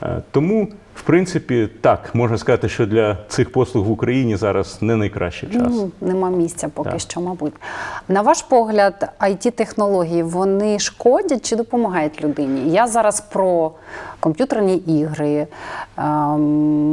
Е, 0.03 0.22
Тому, 0.31 0.67
в 0.95 1.01
принципі, 1.01 1.69
так, 1.81 2.15
можна 2.15 2.38
сказати, 2.38 2.69
що 2.69 2.86
для 2.86 3.17
цих 3.27 3.51
послуг 3.51 3.86
в 3.86 3.91
Україні 3.91 4.36
зараз 4.36 4.77
не 4.81 4.95
найкращий 4.95 5.50
час. 5.50 5.67
Ну, 5.69 5.91
нема 6.01 6.29
місця 6.29 6.69
поки 6.74 6.89
Так. 6.89 7.00
що, 7.00 7.22
мабуть. 7.22 7.53
На 8.07 8.22
ваш 8.22 8.41
погляд, 8.41 9.10
it 9.22 9.51
технології 9.51 10.24
вони 10.24 10.79
шкодять 10.79 11.50
чи 11.50 11.55
допомагають 11.55 12.24
людині? 12.24 12.72
Я 12.72 12.88
зараз 12.88 13.22
про 13.22 13.72
комп'ютерні 14.19 14.75
ігри, 14.75 15.48
ем, 15.98 16.41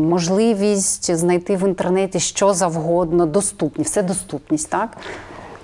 можливість 0.08 1.14
знайти 1.14 1.56
в 1.56 1.68
інтернеті 1.68 2.20
що 2.20 2.54
завгодно, 2.54 3.26
доступність, 3.26 3.90
все 3.90 4.02
доступність, 4.02 4.70
так? 4.70 4.88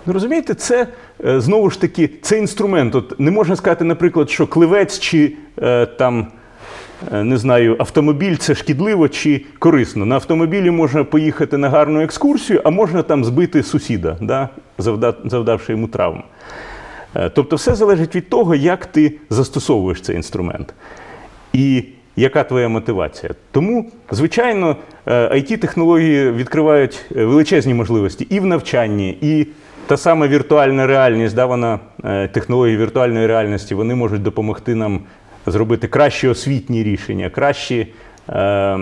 Ну, 0.06 0.12
розумієте, 0.12 0.54
це 0.54 0.86
е, 1.24 1.40
знову 1.40 1.70
ж 1.70 1.80
таки 1.80 2.10
це 2.22 2.38
інструмент. 2.38 2.94
От 2.94 3.20
не 3.20 3.30
можна 3.30 3.56
сказати, 3.56 3.84
наприклад, 3.84 4.30
що 4.30 4.46
кливець 4.46 4.98
чи 4.98 5.36
е, 5.62 5.86
там. 5.86 6.26
Е, 7.12 7.24
Не 7.24 7.36
знаю, 7.36 7.76
автомобіль 7.78 8.36
це 8.36 8.54
шкідливо 8.54 9.08
чи 9.08 9.44
корисно. 9.58 10.06
На 10.06 10.14
автомобілі 10.14 10.70
можна 10.70 11.04
поїхати 11.04 11.56
на 11.56 11.68
гарну 11.70 12.02
екскурсію, 12.02 12.60
а 12.64 12.70
можна 12.70 13.02
там 13.02 13.24
збити 13.24 13.62
сусіда, 13.62 14.16
да? 14.20 14.48
завдавши 15.24 15.72
йому 15.72 15.88
травм. 15.88 16.22
Е, 17.14 17.30
Тобто, 17.30 17.56
все 17.56 17.74
залежить 17.74 18.16
від 18.16 18.28
того, 18.28 18.54
як 18.54 18.86
ти 18.86 19.12
застосовуєш 19.30 20.00
цей 20.00 20.16
інструмент 20.16 20.74
і 21.52 21.84
яка 22.16 22.44
твоя 22.44 22.68
мотивація. 22.68 23.34
Тому, 23.50 23.90
звичайно, 24.10 24.76
it 25.06 25.56
технології 25.58 26.30
відкривають 26.30 27.04
е, 27.16 27.24
величезні 27.24 27.74
можливості 27.74 28.26
і 28.30 28.40
в 28.40 28.46
навчанні, 28.46 29.18
і 29.20 29.46
та 29.86 29.96
сама 29.96 30.28
віртуальна 30.28 30.86
реальність, 30.86 31.34
да, 31.34 31.46
вона, 31.46 31.78
е, 32.04 32.28
технології 32.28 32.76
віртуальної 32.76 33.26
реальності, 33.26 33.74
вони 33.74 33.94
можуть 33.94 34.22
допомогти 34.22 34.74
нам 34.74 35.00
зробити 35.46 35.88
кращі 35.88 36.28
освітні 36.28 36.82
рішення, 36.82 37.30
кращі, 37.30 37.86
е, 38.28 38.78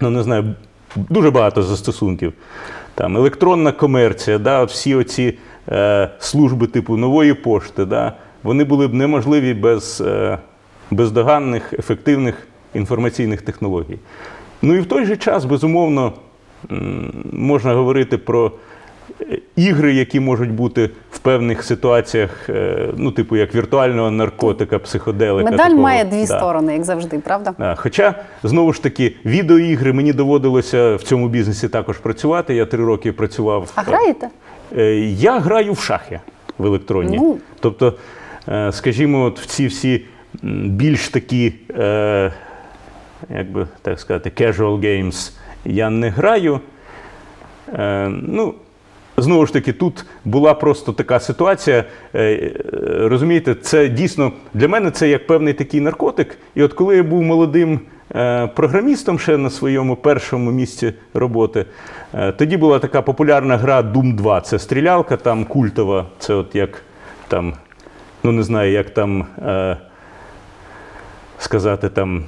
ну 0.00 0.10
не 0.10 0.22
знаю, 0.22 0.54
дуже 0.96 1.30
багато 1.30 1.62
застосунків. 1.62 2.32
Там 2.94 3.16
електронна 3.16 3.72
комерція, 3.72 4.38
да, 4.38 4.60
от 4.60 4.70
всі 4.70 4.94
оці 4.94 5.38
е, 5.68 6.10
служби 6.18 6.66
типу 6.66 6.96
нової 6.96 7.34
пошти, 7.34 7.84
да, 7.84 8.12
вони 8.42 8.64
були 8.64 8.88
б 8.88 8.94
неможливі 8.94 9.54
без 9.54 10.02
е, 10.06 10.38
бездоганних, 10.90 11.72
ефективних 11.72 12.48
інформаційних 12.74 13.42
технологій. 13.42 13.98
Ну 14.62 14.74
і 14.74 14.80
в 14.80 14.86
той 14.86 15.04
же 15.04 15.16
час, 15.16 15.44
безумовно, 15.44 16.12
можна 17.32 17.74
говорити 17.74 18.18
про 18.18 18.52
ігри, 19.56 19.94
які 19.94 20.20
можуть 20.20 20.50
бути 20.50 20.90
в 21.12 21.18
певних 21.18 21.62
ситуаціях, 21.64 22.48
е, 22.48 22.88
ну, 22.96 23.10
типу 23.10 23.36
як 23.36 23.54
віртуального 23.54 24.10
наркотика, 24.10 24.78
психоделика. 24.78 25.50
Медаль 25.50 25.64
такого. 25.64 25.82
має 25.82 26.04
дві 26.04 26.26
Да. 26.26 26.38
сторони, 26.38 26.72
як 26.72 26.84
завжди, 26.84 27.18
правда? 27.18 27.54
А, 27.58 27.74
Хоча, 27.74 28.14
знову 28.42 28.72
ж 28.72 28.82
таки, 28.82 29.16
відеоігри 29.24 29.92
мені 29.92 30.12
доводилося 30.12 30.94
в 30.96 31.02
цьому 31.02 31.28
бізнесі 31.28 31.68
також 31.68 31.98
працювати. 31.98 32.54
Я 32.54 32.66
три 32.66 32.84
роки 32.84 33.12
працював. 33.12 33.72
А 33.74 33.82
граєте? 33.82 34.28
Е, 34.76 34.94
Я 35.00 35.38
граю 35.38 35.72
в 35.72 35.78
шахи 35.78 36.20
в 36.58 36.66
електронні. 36.66 37.16
Ну. 37.16 37.38
Тобто, 37.60 37.94
е, 38.48 38.72
скажімо, 38.72 39.24
от 39.24 39.40
в 39.40 39.46
ці 39.46 39.66
всі 39.66 40.04
більш 40.68 41.08
такі, 41.08 41.52
е, 41.78 42.32
як 43.30 43.50
би 43.52 43.66
так 43.82 44.00
сказати, 44.00 44.32
casual 44.40 44.80
games 44.80 45.32
я 45.64 45.90
не 45.90 46.08
граю. 46.08 46.60
Е, 47.74 48.08
Ну, 48.22 48.54
Знову 49.16 49.46
ж 49.46 49.52
таки, 49.52 49.72
тут 49.72 50.04
була 50.24 50.54
просто 50.54 50.92
така 50.92 51.20
ситуація. 51.20 51.84
е, 52.14 52.52
Розумієте, 53.00 53.54
це 53.54 53.88
дійсно 53.88 54.32
для 54.54 54.68
мене 54.68 54.90
це 54.90 55.08
як 55.08 55.26
певний 55.26 55.52
такий 55.52 55.80
наркотик. 55.80 56.38
І 56.54 56.62
от 56.62 56.72
коли 56.72 56.96
я 56.96 57.02
був 57.02 57.22
молодим 57.22 57.80
е, 58.14 58.46
програмістом 58.46 59.18
ще 59.18 59.36
на 59.36 59.50
своєму 59.50 59.96
першому 59.96 60.50
місці 60.50 60.92
роботи, 61.14 61.64
е, 62.14 62.32
тоді 62.32 62.56
була 62.56 62.78
така 62.78 63.02
популярна 63.02 63.56
гра 63.56 63.80
Doom 63.80 64.14
2. 64.14 64.40
Це 64.40 64.58
стрілялка, 64.58 65.16
там 65.16 65.44
культова. 65.44 66.06
Це 66.18 66.34
от 66.34 66.54
як 66.54 66.82
там, 67.28 67.54
ну 68.24 68.32
не 68.32 68.42
знаю, 68.42 68.72
як 68.72 68.90
там 68.90 69.26
сказати 71.38 71.88
там. 71.88 72.24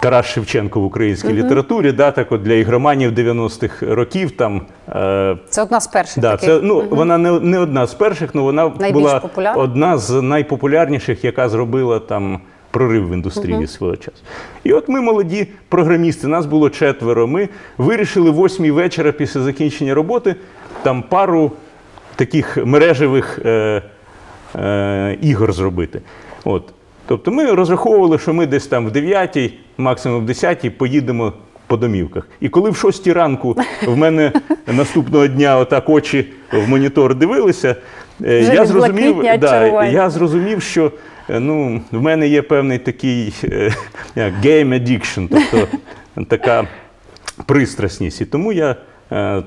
Тарас 0.00 0.26
Шевченко 0.26 0.80
в 0.80 0.84
українській 0.84 1.32
літературі, 1.32 1.92
да, 1.92 2.10
так 2.10 2.32
от 2.32 2.42
для 2.42 2.52
ігроманів 2.52 3.12
90-х 3.12 3.86
років 3.94 4.30
там 4.30 4.62
е, 4.88 5.36
Це 5.48 5.62
одна 5.62 5.80
з 5.80 5.86
перших 5.86 6.18
Да, 6.22 6.36
таких. 6.36 6.48
це 6.48 6.60
ну 6.62 6.84
вона 6.90 7.18
не, 7.18 7.40
не 7.40 7.58
одна 7.58 7.86
з 7.86 7.94
перших, 7.94 8.30
але 8.34 8.42
вона 8.42 8.72
Найбільш 8.80 9.02
була 9.02 9.20
популярна? 9.20 9.62
одна 9.62 9.98
з 9.98 10.22
найпопулярніших, 10.22 11.24
яка 11.24 11.48
зробила 11.48 11.98
там 11.98 12.40
прорив 12.70 13.08
в 13.08 13.12
індустрії 13.12 13.66
свого 13.66 13.96
часу. 13.96 14.22
І 14.64 14.72
от 14.72 14.88
ми 14.88 15.00
молоді 15.00 15.48
програмісти, 15.68 16.26
нас 16.26 16.46
було 16.46 16.70
четверо. 16.70 17.26
Ми 17.26 17.48
вирішили 17.78 18.30
в 18.30 18.34
восьмій 18.34 18.70
вечора 18.70 19.12
після 19.12 19.40
закінчення 19.40 19.94
роботи 19.94 20.36
там 20.82 21.02
пару 21.02 21.52
таких 22.16 22.66
мережевих 22.66 23.38
е, 23.44 23.82
е, 24.56 25.18
ігор 25.20 25.52
зробити. 25.52 26.00
От. 26.44 26.72
Тобто 27.08 27.30
ми 27.30 27.52
розраховували, 27.52 28.18
що 28.18 28.34
ми 28.34 28.46
десь 28.46 28.66
там 28.66 28.86
в 28.86 28.90
9, 28.90 29.38
максимум 29.78 30.22
в 30.22 30.26
10 30.26 30.78
поїдемо 30.78 31.32
по 31.66 31.76
домівках. 31.76 32.28
І 32.40 32.48
коли 32.48 32.70
в 32.70 32.76
6 32.76 33.06
ранку 33.06 33.56
в 33.86 33.96
мене 33.96 34.32
наступного 34.66 35.26
дня 35.26 35.58
отак 35.58 35.88
очі 35.88 36.26
в 36.52 36.68
монітор 36.68 37.14
дивилися, 37.14 37.76
е, 38.24 38.40
Вже 38.40 38.54
я 38.54 38.66
зрозумів, 38.66 39.22
да, 39.40 39.84
я 39.84 40.10
зрозумів, 40.10 40.62
що 40.62 40.92
е, 41.30 41.40
ну, 41.40 41.80
в 41.92 42.02
мене 42.02 42.28
є 42.28 42.42
певний 42.42 42.78
такий 42.78 43.34
е, 43.44 43.72
як 44.14 44.34
game 44.34 44.68
addiction, 44.68 45.28
тобто 45.30 45.68
така 46.28 46.68
пристрасність. 47.46 48.20
І 48.20 48.24
тому 48.24 48.52
я 48.52 48.76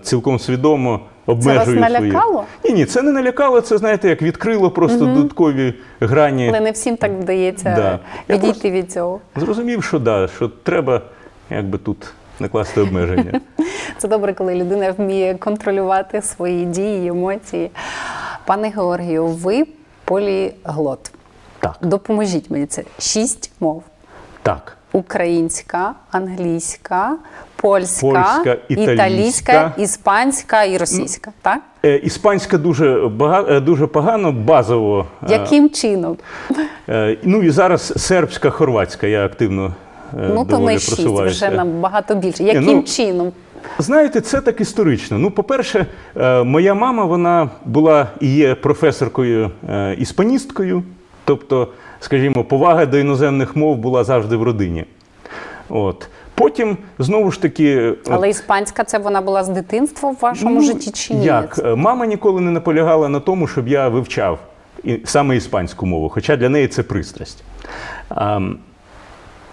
цілком 0.01 0.39
свідомо 0.39 0.99
обмежую 1.25 1.79
вас 1.79 1.89
свої. 1.91 2.11
налякало? 2.11 2.43
Ні, 2.65 2.71
ні, 2.71 2.85
це 2.85 3.01
не 3.01 3.11
налякало, 3.11 3.61
це 3.61 3.77
знаєте, 3.77 4.09
як 4.09 4.21
відкрило 4.21 4.71
просто 4.71 5.05
додаткові 5.05 5.73
грані. 5.99 6.49
Але 6.49 6.59
не 6.59 6.71
всім 6.71 6.97
так 6.97 7.11
вдається 7.11 7.73
Да. 7.75 7.99
Відійти 8.29 8.47
просто- 8.47 8.69
від 8.69 8.91
цього. 8.91 9.19
Зрозумів, 9.35 9.83
що 9.83 9.99
да, 9.99 10.27
що 10.35 10.47
треба 10.47 11.01
якби 11.49 11.77
тут 11.77 12.13
накласти 12.39 12.81
обмеження. 12.81 13.39
Це 13.97 14.07
добре, 14.07 14.33
коли 14.33 14.55
людина 14.55 14.91
вміє 14.97 15.35
контролювати 15.35 16.21
свої 16.21 16.65
дії, 16.65 17.07
емоції. 17.07 17.71
Пане 18.45 18.69
Георгію, 18.69 19.27
ви 19.27 19.65
поліглот. 20.05 21.11
Так, 21.59 21.77
Допоможіть 21.81 22.51
мені 22.51 22.65
це 22.65 22.83
шість 22.99 23.51
мов: 23.59 23.83
так. 24.43 24.77
Українська, 24.91 25.93
англійська, 26.11 27.17
польська, 27.55 28.07
Польська, 28.07 28.57
італійська. 28.69 28.93
італійська, 28.93 29.73
іспанська 29.77 30.63
і 30.63 30.77
російська. 30.77 31.31
Так? 31.41 31.59
Е, 31.85 31.95
іспанська 31.97 32.57
дуже 32.57 33.07
бага, 33.07 33.45
е, 33.49 33.59
дуже 33.59 33.87
погано, 33.87 34.31
базово. 34.31 35.05
е, 35.23 35.31
Яким 35.31 35.69
чином? 35.69 36.17
е, 36.89 37.17
ну 37.23 37.43
і 37.43 37.49
зараз 37.49 37.93
сербська, 37.97 38.49
хорватська. 38.49 39.07
Я 39.07 39.25
активно 39.25 39.73
е, 40.19 40.31
ну, 40.33 40.45
то 40.45 40.59
не 40.59 40.79
шість, 40.79 40.99
вже 41.07 41.49
набагато 41.49 42.15
більше. 42.15 42.43
Яким 42.43 42.63
ну, 42.63 42.83
чином? 42.83 43.31
Знаєте, 43.79 44.21
це 44.21 44.41
так 44.41 44.61
історично. 44.61 45.17
Ну, 45.19 45.31
по-перше, 45.31 45.85
моя 46.45 46.73
мама 46.73 47.05
вона 47.05 47.49
була 47.65 48.07
і 48.19 48.35
є 48.35 48.55
професоркою 48.55 49.51
іспаністкою, 49.97 50.83
тобто, 51.25 51.67
скажімо, 52.01 52.43
повага 52.43 52.85
до 52.85 52.97
іноземних 52.97 53.55
мов 53.55 53.77
була 53.77 54.03
завжди 54.03 54.35
в 54.35 54.43
родині. 54.43 54.85
От. 55.69 56.07
Потім, 56.35 56.77
знову 56.99 57.31
ж 57.31 57.41
таки, 57.41 57.93
Але 58.09 58.29
іспанська 58.29 58.83
це 58.83 58.97
вона 58.97 59.21
була 59.21 59.43
з 59.43 59.49
дитинства 59.49 60.11
в 60.11 60.17
вашому 60.21 60.55
ну, 60.55 60.61
житті 60.61 60.91
чи 60.91 61.13
ні? 61.13 61.25
Як? 61.25 61.75
Мама 61.75 62.05
ніколи 62.05 62.41
не 62.41 62.51
наполягала 62.51 63.09
на 63.09 63.19
тому, 63.19 63.47
щоб 63.47 63.67
я 63.67 63.87
вивчав 63.87 64.39
саме 65.05 65.35
іспанську 65.35 65.85
мову, 65.85 66.09
хоча 66.09 66.35
для 66.35 66.49
неї 66.49 66.67
це 66.67 66.83
пристрасть. 66.83 67.43
А, 68.09 68.39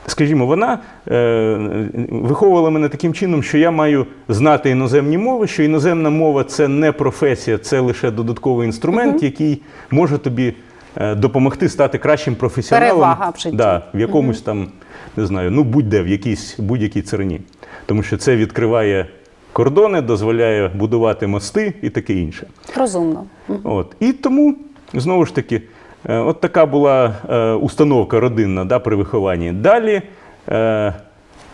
Скажімо, 0.06 0.46
вона 0.46 0.78
е, 1.08 1.88
виховувала 2.10 2.70
мене 2.70 2.88
таким 2.88 3.14
чином, 3.14 3.42
що 3.42 3.58
я 3.58 3.70
маю 3.70 4.06
знати 4.28 4.70
іноземні 4.70 5.18
мови, 5.18 5.46
що 5.46 5.62
іноземна 5.62 6.10
мова 6.10 6.44
це 6.44 6.68
не 6.68 6.92
професія, 6.92 7.58
це 7.58 7.80
лише 7.80 8.10
додатковий 8.10 8.66
інструмент, 8.66 9.22
який 9.22 9.62
може 9.90 10.18
тобі 10.18 10.54
допомогти 10.96 11.68
стати 11.68 11.98
кращим 11.98 12.34
професіоналом 12.34 12.90
Перевага 12.90 13.32
в 13.36 13.40
житті. 13.40 13.56
Да, 13.56 13.82
в 13.94 14.00
якомусь 14.00 14.42
там, 14.42 14.68
не 15.16 15.26
знаю, 15.26 15.50
ну 15.50 15.64
будь-де, 15.64 16.02
в 16.02 16.08
якійсь 16.08 16.58
будь-якій 16.58 17.02
царині. 17.02 17.40
Тому 17.86 18.02
що 18.02 18.16
це 18.16 18.36
відкриває 18.36 19.06
кордони, 19.52 20.00
дозволяє 20.00 20.68
будувати 20.68 21.26
мости 21.26 21.74
і 21.82 21.90
таке 21.90 22.12
інше. 22.12 22.46
Розумно. 22.76 23.24
От. 23.64 23.96
І 24.00 24.12
тому, 24.12 24.56
знову 24.94 25.26
ж 25.26 25.34
таки, 25.34 25.62
е, 26.08 26.18
от 26.18 26.40
така 26.40 26.66
була 26.66 27.14
е, 27.30 27.52
установка 27.52 28.20
родинна 28.20 28.64
да, 28.64 28.78
при 28.78 28.96
вихованні. 28.96 29.52
Далі 29.52 30.02
е, 30.48 30.94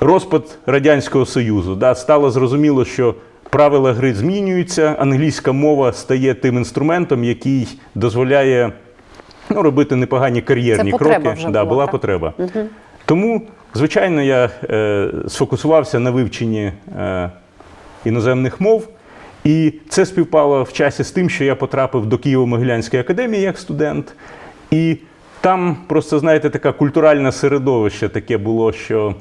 розпад 0.00 0.58
Радянського 0.66 1.26
Союзу. 1.26 1.74
Да, 1.74 1.94
стало 1.94 2.30
зрозуміло, 2.30 2.84
що 2.84 3.14
правила 3.50 3.92
гри 3.92 4.14
змінюються, 4.14 4.96
англійська 4.98 5.52
мова 5.52 5.92
стає 5.92 6.34
тим 6.34 6.56
інструментом, 6.56 7.24
який 7.24 7.68
дозволяє 7.94 8.72
ну, 9.54 9.62
робити 9.62 9.96
непогані 9.96 10.42
кар'єрні 10.42 10.92
Це 10.92 10.98
кроки. 10.98 11.28
вже 11.36 11.48
да, 11.48 11.50
була, 11.50 11.64
була 11.64 11.84
так? 11.84 11.92
потреба. 11.92 12.32
Тому, 13.04 13.42
звичайно, 13.74 14.22
я 14.22 14.50
е, 14.70 15.08
сфокусувався 15.28 15.98
на 15.98 16.10
вивченні 16.10 16.72
е, 16.98 17.30
іноземних 18.04 18.60
мов. 18.60 18.88
І 19.44 19.72
це 19.88 20.06
співпало 20.06 20.62
в 20.62 20.72
часі 20.72 21.04
з 21.04 21.10
тим, 21.10 21.30
що 21.30 21.44
я 21.44 21.54
потрапив 21.54 22.06
до 22.06 22.16
Києво-Могилянської 22.16 23.00
академії 23.00 23.42
як 23.42 23.58
студент. 23.58 24.14
І 24.70 24.96
там 25.40 25.76
просто, 25.86 26.18
знаєте, 26.18 26.50
таке 26.50 26.72
культуральне 26.72 27.32
середовище 27.32 28.08
таке 28.08 28.38
було, 28.38 28.72
що 28.72 29.14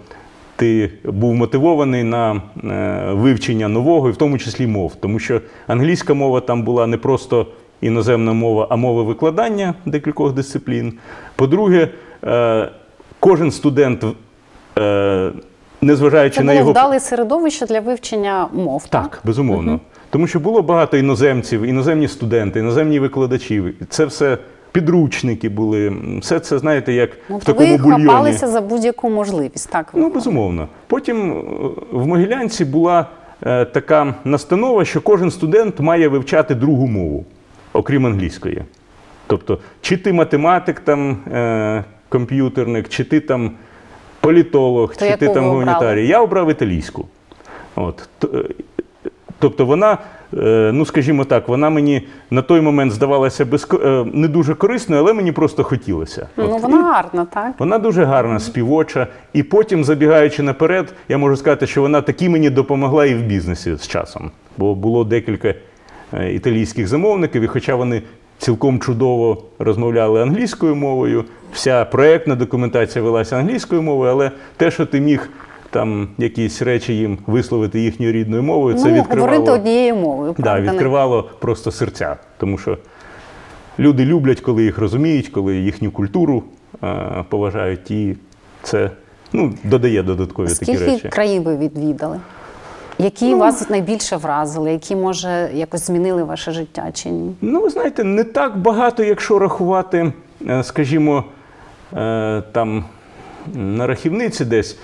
ти 0.55 0.91
був 1.05 1.33
мотивований 1.35 2.03
на 2.03 2.41
е, 2.63 3.13
вивчення 3.13 3.67
нового, 3.67 4.09
і 4.09 4.11
в 4.11 4.15
тому 4.15 4.37
числі 4.37 4.67
мов. 4.67 4.95
Тому 4.95 5.19
що 5.19 5.41
англійська 5.67 6.13
мова 6.13 6.41
там 6.41 6.63
була 6.63 6.87
не 6.87 6.97
просто 6.97 7.47
іноземна 7.87 8.33
мова, 8.33 8.67
а 8.69 8.75
мова 8.75 9.03
викладання 9.03 9.73
декількох 9.85 10.33
дисциплін. 10.33 10.93
По-друге, 11.35 11.89
е, 12.23 12.69
кожен 13.19 13.51
студент, 13.51 14.05
е, 14.79 15.31
незважаючи 15.81 16.37
Це 16.37 16.43
на 16.43 16.53
його 16.53 16.71
вдале 16.71 16.99
середовище 16.99 17.65
для 17.65 17.79
вивчення 17.79 18.47
мов. 18.53 18.87
Так. 18.89 19.01
так, 19.11 19.21
безумовно. 19.23 19.79
Тому 20.09 20.27
що 20.27 20.39
було 20.39 20.61
багато 20.61 20.97
іноземців, 20.97 21.61
іноземні 21.61 22.07
студенти, 22.07 22.59
іноземні 22.59 22.99
викладачі. 22.99 23.63
Це 23.89 24.05
все 24.05 24.37
підручники 24.71 25.49
були. 25.49 25.93
Все 26.21 26.39
це, 26.39 26.57
знаєте, 26.59 26.93
як 26.93 27.09
Ну, 27.29 27.37
в 27.37 27.43
такому 27.43 27.69
ви 27.69 27.77
бульйоні. 27.77 28.05
хапалися 28.05 28.47
за 28.47 28.61
будь-яку 28.61 29.09
можливість. 29.09 29.69
Так, 29.71 29.89
Ну, 29.93 30.09
безумовно. 30.09 30.67
Потім 30.87 31.31
е, 31.31 31.43
в 31.91 32.07
Могилянці 32.07 32.65
була 32.65 33.05
е, 33.45 33.65
така 33.65 34.15
настанова, 34.25 34.85
що 34.85 35.01
кожен 35.01 35.31
студент 35.31 35.79
має 35.79 36.07
вивчати 36.07 36.55
другу 36.55 36.87
мову, 36.87 37.25
окрім 37.73 38.05
англійської. 38.05 38.61
Тобто, 39.27 39.59
чи 39.81 39.97
ти 39.97 40.13
математик, 40.13 40.79
там, 40.79 41.17
е, 41.33 41.83
комп'ютерник, 42.09 42.89
чи 42.89 43.03
ти 43.03 43.19
там 43.19 43.51
політолог, 44.19 44.95
То 44.95 45.05
чи 45.05 45.17
ти 45.17 45.29
там 45.29 45.45
гуманітарій. 45.45 46.07
Я 46.07 46.21
обрав 46.21 46.51
італійську. 46.51 47.07
От. 47.75 48.09
Е, 48.23 48.43
Тобто 49.39 49.65
вона, 49.65 49.97
е, 50.37 50.71
ну 50.73 50.85
скажімо 50.85 51.25
так, 51.25 51.47
вона 51.47 51.69
мені 51.69 52.07
на 52.31 52.41
той 52.41 52.61
момент 52.61 52.91
здавалася 52.91 53.45
безко... 53.45 53.77
е, 53.77 54.05
не 54.13 54.27
дуже 54.27 54.55
корисною, 54.55 55.01
але 55.01 55.13
мені 55.13 55.31
просто 55.31 55.63
хотілося. 55.63 56.27
ну 56.37 56.55
От. 56.55 56.61
вона 56.61 56.79
І- 56.79 56.81
гарна, 56.83 57.25
так. 57.33 57.53
вона 57.59 57.77
дуже 57.77 58.03
гарна, 58.03 58.39
співоча. 58.39 59.07
І 59.33 59.43
потім, 59.43 59.83
забігаючи 59.83 60.43
наперед, 60.43 60.93
я 61.09 61.17
можу 61.17 61.37
сказати, 61.37 61.67
що 61.67 61.81
вона 61.81 62.01
таки 62.01 62.29
мені 62.29 62.49
допомогла 62.49 63.05
і 63.05 63.15
в 63.15 63.21
бізнесі 63.21 63.75
з 63.75 63.87
часом. 63.87 64.31
Бо 64.57 64.75
було 64.75 65.03
декілька 65.03 65.53
італійських 66.33 66.87
замовників, 66.87 67.41
і 67.41 67.47
хоча 67.47 67.75
вони 67.75 68.01
цілком 68.37 68.79
чудово 68.79 69.43
розмовляли 69.59 70.21
англійською 70.21 70.75
мовою, 70.75 71.25
вся 71.53 71.85
проектна 71.85 72.35
документація 72.35 73.03
велася 73.03 73.37
англійською 73.37 73.81
мовою, 73.81 74.11
але 74.11 74.31
те, 74.57 74.71
що 74.71 74.85
ти 74.85 74.99
міг 74.99 75.29
там 75.69 76.07
якісь 76.17 76.61
речі 76.61 76.93
їм 76.93 77.17
висловити 77.27 77.79
їхньою 77.79 78.11
рідною 78.11 78.43
мовою, 78.43 78.75
це 78.75 78.87
ну, 78.87 78.93
відкривало. 78.93 79.31
говорити 79.31 79.51
однією 79.51 79.95
мовою. 79.95 80.35
Да, 80.37 80.61
відкривало 80.61 81.29
просто 81.39 81.71
серця. 81.71 82.15
Тому 82.37 82.57
що 82.57 82.77
люди 83.79 84.05
люблять, 84.05 84.41
коли 84.41 84.63
їх 84.63 84.77
розуміють, 84.77 85.27
коли 85.27 85.55
їхню 85.55 85.91
культуру 85.91 86.43
е, 86.83 86.95
поважають, 87.29 87.91
і 87.91 88.15
це 88.63 88.89
ну, 89.33 89.53
додає 89.63 90.03
додаткові 90.03 90.47
такі 90.47 90.65
Скільки 90.65 90.85
речі. 90.85 91.09
країн 91.09 91.43
ви 91.43 91.57
відвідали? 91.57 92.19
Які 93.03 93.31
Ну. 93.31 93.37
вас 93.37 93.69
найбільше 93.69 94.15
вразили, 94.17 94.71
які, 94.71 94.95
може, 94.95 95.49
якось 95.53 95.87
змінили 95.87 96.23
ваше 96.23 96.51
життя 96.51 96.91
чи 96.93 97.09
ні? 97.09 97.35
Ну, 97.41 97.61
ви 97.61 97.69
знаєте, 97.69 98.03
не 98.03 98.23
так 98.23 98.57
багато, 98.57 99.03
якщо 99.03 99.39
рахувати, 99.39 100.13
е, 100.49 100.63
скажімо, 100.63 101.23
е, 101.97 102.43
там 102.51 102.85
на 103.53 103.87
рахівниці 103.87 104.45
десь. 104.45 104.77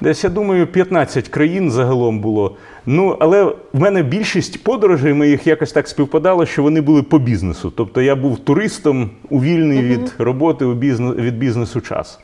Десь, 0.00 0.24
я 0.24 0.30
думаю, 0.30 0.66
15 0.66 1.28
країн 1.28 1.70
загалом 1.70 2.20
було. 2.20 2.56
Ну, 2.86 3.16
але 3.20 3.44
в 3.44 3.54
мене 3.80 4.02
більшість 4.02 4.64
подорожей 4.64 5.14
моїх 5.14 5.46
якось 5.46 5.72
так 5.72 5.88
співпадало, 5.88 6.46
що 6.46 6.62
вони 6.62 6.80
були 6.80 7.02
по 7.02 7.18
бізнесу. 7.18 7.72
Тобто 7.76 8.02
я 8.02 8.16
був 8.16 8.38
туристом 8.38 9.10
у 9.30 9.40
вільний 9.40 9.82
від 9.82 10.14
роботи 10.18 10.64
у 10.64 10.74
бізнес, 10.74 11.16
від 11.16 11.38
бізнесу 11.38 11.80
час. 11.80 12.18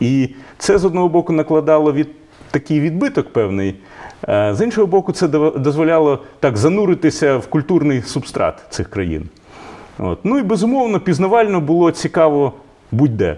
І 0.00 0.28
це 0.58 0.78
з 0.78 0.84
одного 0.84 1.08
боку 1.08 1.32
накладало 1.32 1.92
від 1.92 2.08
такий 2.50 2.80
відбиток 2.80 3.32
певний. 3.32 3.74
Е, 4.28 4.54
З 4.54 4.64
іншого 4.64 4.86
боку, 4.86 5.12
це 5.12 5.28
дозволяло 5.56 6.18
так 6.40 6.56
зануритися 6.56 7.36
в 7.36 7.46
культурний 7.46 8.02
субстрат 8.02 8.62
цих 8.70 8.90
країн. 8.90 9.28
От. 9.98 10.18
Ну 10.24 10.38
і 10.38 10.42
безумовно, 10.42 11.00
пізнавально 11.00 11.60
було 11.60 11.90
цікаво 11.90 12.52
будь-де. 12.92 13.36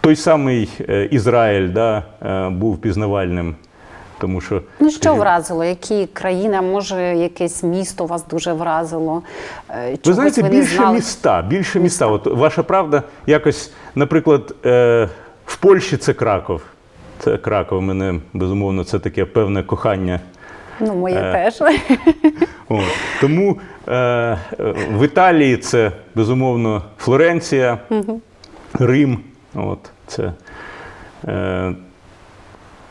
Той 0.00 0.16
самий 0.16 0.70
е, 0.88 1.04
Ізраїль 1.04 1.68
да, 1.68 2.02
е, 2.22 2.48
був 2.48 2.78
пізнавальним. 2.78 3.54
Тому 4.18 4.40
що 4.40 4.62
Ну, 4.80 4.90
що 4.90 4.98
скажімо, 5.00 5.20
вразило? 5.22 5.64
Які 5.64 6.06
країни, 6.06 6.56
а 6.58 6.62
може 6.62 7.02
якесь 7.16 7.62
місто 7.62 8.06
вас 8.06 8.24
дуже 8.30 8.52
вразило? 8.52 9.22
Е, 9.70 9.90
Ви 9.90 9.96
чогось 9.96 10.16
знаєте, 10.16 10.42
не 10.42 10.48
більше 10.48 10.76
знали? 10.76 10.94
міста, 10.94 11.42
більше 11.42 11.80
міста. 11.80 12.06
От 12.06 12.26
ваша 12.26 12.62
правда, 12.62 13.02
якось, 13.26 13.72
наприклад, 13.94 14.54
в 15.46 15.56
Польщі 15.60 15.96
це 15.96 16.12
Краков. 16.12 16.62
Це 17.18 17.36
Краков. 17.38 17.82
Мене 17.82 18.20
безумовно 18.32 18.84
це 18.84 18.98
таке 18.98 19.24
певне 19.24 19.62
кохання. 19.62 20.20
Ну, 20.80 20.94
моє 20.94 21.16
Е, 21.18 21.32
теж. 21.32 21.60
От. 22.68 22.84
Тому 23.20 23.58
е, 23.88 24.38
в 24.92 25.04
Італії 25.04 25.56
це 25.56 25.92
безумовно 26.14 26.82
Флоренція, 26.98 27.78
Рим. 28.74 29.18
От, 29.54 29.78
це, 30.06 30.32
е, 31.28 31.74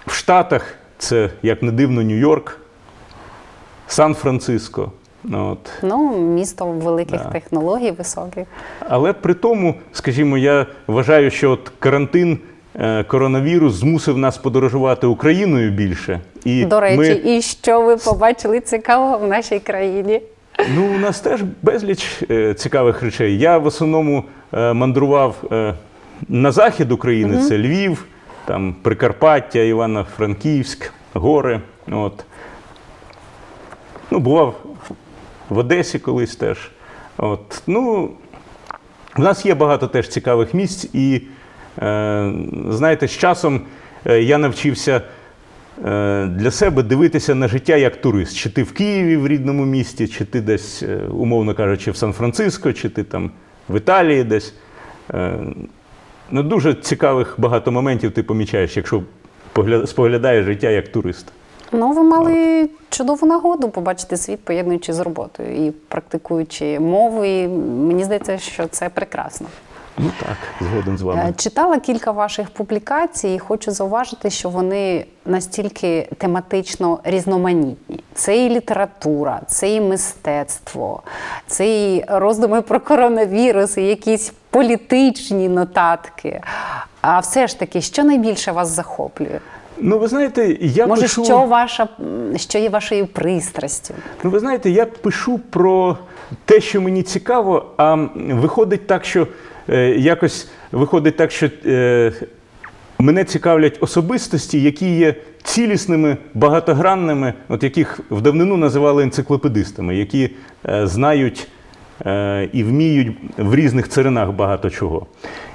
в 0.08 0.12
Штатах 0.14 0.76
це, 0.98 1.30
як 1.44 1.64
не 1.64 1.72
дивно, 1.72 2.02
Нью-Йорк, 2.02 2.58
Сан-Франциско. 3.88 4.92
От. 5.34 5.72
Ну, 5.84 6.18
місто 6.18 6.66
великих 6.66 7.24
Да. 7.24 7.30
технологій, 7.30 7.92
високих. 7.92 8.48
Але 8.90 9.14
при 9.14 9.34
тому, 9.34 9.76
скажімо, 9.92 10.38
я 10.38 10.66
вважаю, 10.88 11.32
що 11.32 11.52
от 11.52 11.72
карантин, 11.80 12.40
коронавірус 13.08 13.74
змусив 13.74 14.18
нас 14.18 14.38
подорожувати 14.38 15.08
Україною 15.08 15.72
більше. 15.72 16.20
І 16.46 16.66
До 16.66 16.80
речі, 16.80 16.98
ми, 16.98 17.36
і 17.36 17.42
що 17.42 17.82
ви 17.82 17.98
побачили 17.98 18.60
цікавого 18.60 19.18
в 19.18 19.28
нашій 19.28 19.60
країні? 19.60 20.22
ну, 20.76 20.96
у 20.96 20.98
нас 20.98 21.20
теж 21.20 21.42
безліч 21.62 22.24
е, 22.32 22.54
цікавих 22.54 23.02
речей. 23.02 23.38
Я 23.40 23.58
в 23.58 23.66
основному 23.66 24.24
е, 24.54 24.74
мандрував 24.74 25.36
е, 25.52 25.74
на 26.28 26.52
захід 26.52 26.92
України, 26.92 27.44
це 27.44 27.58
Львів, 27.58 28.06
там 28.46 28.76
Прикарпаття, 28.82 29.60
Івано-Франківськ, 29.60 30.92
гори. 31.14 31.62
От. 31.92 32.26
Ну, 34.12 34.20
бував 34.20 34.56
в 35.50 35.58
Одесі 35.58 36.00
колись 36.00 36.36
теж. 36.36 36.72
От. 37.18 37.64
Ну, 37.68 38.10
у 39.18 39.22
нас 39.22 39.46
є 39.46 39.56
багато 39.56 39.88
теж 39.88 40.08
цікавих 40.08 40.54
місць, 40.54 40.90
і 40.94 41.22
е, 41.22 41.28
знаєте, 42.70 43.08
з 43.08 43.12
часом 43.12 43.62
е, 44.06 44.22
я 44.22 44.38
навчився 44.38 45.02
е, 45.86 46.26
для 46.26 46.52
себе 46.52 46.84
дивитися 46.84 47.36
на 47.36 47.48
життя 47.48 47.76
як 47.76 48.02
турист. 48.02 48.38
Чи 48.38 48.50
ти 48.50 48.64
в 48.64 48.74
Києві 48.74 49.18
в 49.18 49.28
рідному 49.28 49.66
місті, 49.66 50.08
чи 50.08 50.26
ти 50.26 50.42
десь, 50.42 50.84
е, 50.84 51.00
умовно 51.12 51.54
кажучи, 51.54 51.92
в 51.92 51.98
Сан-Франциско, 51.98 52.74
чи 52.74 52.90
ти 52.90 53.04
там 53.04 53.32
в 53.70 53.78
Італії 53.78 54.24
десь. 54.24 54.54
Е, 55.14 55.40
ну, 56.32 56.44
дуже 56.44 56.74
цікавих 56.74 57.36
багато 57.38 57.72
моментів 57.72 58.12
ти 58.12 58.24
помічаєш, 58.24 58.78
якщо 58.78 59.04
споглядаєш 59.86 60.46
життя 60.46 60.70
як 60.70 60.88
турист. 60.88 61.26
Ну, 61.72 61.92
ви 61.92 62.04
мали 62.04 62.70
чудову 62.90 63.28
нагоду 63.28 63.70
побачити 63.70 64.18
світ, 64.18 64.46
поєднуючи 64.46 64.94
з 64.94 65.00
роботою 65.00 65.68
і 65.68 65.72
практикуючи 65.72 66.80
мову. 66.80 67.26
І 67.26 67.48
мені 67.48 68.04
здається, 68.04 68.38
що 68.38 68.68
це 68.68 68.90
прекрасно. 68.90 69.48
Ну 69.98 70.12
так, 70.20 70.38
згоден 70.62 70.98
з 70.98 71.02
Е, 71.02 71.06
вами. 71.06 71.34
Читала 71.38 71.80
кілька 71.80 72.12
ваших 72.12 72.50
публікацій 72.50 73.30
і 73.30 73.40
хочу 73.40 73.72
зауважити, 73.72 74.30
що 74.30 74.50
вони 74.50 75.06
настільки 75.26 76.10
тематично 76.18 77.00
різноманітні. 77.04 78.00
Це 78.14 78.46
і 78.46 78.50
література, 78.50 79.42
це 79.48 79.70
і 79.74 79.82
мистецтво, 79.82 81.04
це 81.48 81.68
і 81.94 82.06
роздуми 82.08 82.62
про 82.62 82.80
коронавірус, 82.80 83.78
і 83.78 83.82
якісь 83.84 84.34
політичні 84.50 85.50
нотатки. 85.50 86.42
А 87.02 87.20
все 87.20 87.48
ж 87.48 87.60
таки, 87.60 87.82
що 87.82 88.04
найбільше 88.04 88.52
вас 88.52 88.68
захоплює? 88.68 89.40
Ну, 89.78 90.00
ви 90.00 90.08
знаєте, 90.08 90.58
я 90.62 90.88
Може, 90.88 91.02
пишу... 91.02 91.26
що 91.26 91.40
ваша 91.40 91.88
що 92.36 92.60
є 92.60 92.70
вашою 92.70 93.08
пристрастю? 93.08 93.94
Ну, 94.24 94.30
ви 94.30 94.40
знаєте, 94.40 94.70
я 94.70 94.86
пишу 94.86 95.40
про 95.50 95.98
те, 96.46 96.62
що 96.62 96.82
мені 96.82 97.04
цікаво, 97.04 97.66
а 97.78 97.96
виходить 98.16 98.88
так, 98.88 99.06
що 99.06 99.22
е, 99.24 99.28
якось 99.98 100.50
виходить 100.72 101.18
так, 101.18 101.32
що 101.32 101.50
е, 101.66 102.12
мене 103.00 103.24
цікавлять 103.24 103.78
особистості, 103.82 104.62
які 104.62 104.96
є 104.96 105.16
цілісними, 105.44 106.18
багатогранними, 106.34 107.34
от 107.50 107.64
яких 107.64 108.00
в 108.10 108.22
давнину 108.22 108.58
називали 108.58 109.04
енциклопедистами, 109.04 109.96
які 109.96 110.30
е, 110.70 110.88
знають. 110.88 111.48
е, 112.06 112.50
І 112.54 112.64
вміють 112.64 113.18
в 113.38 113.56
різних 113.56 113.90
царинах 113.90 114.32
багато 114.32 114.70
чого. 114.70 115.06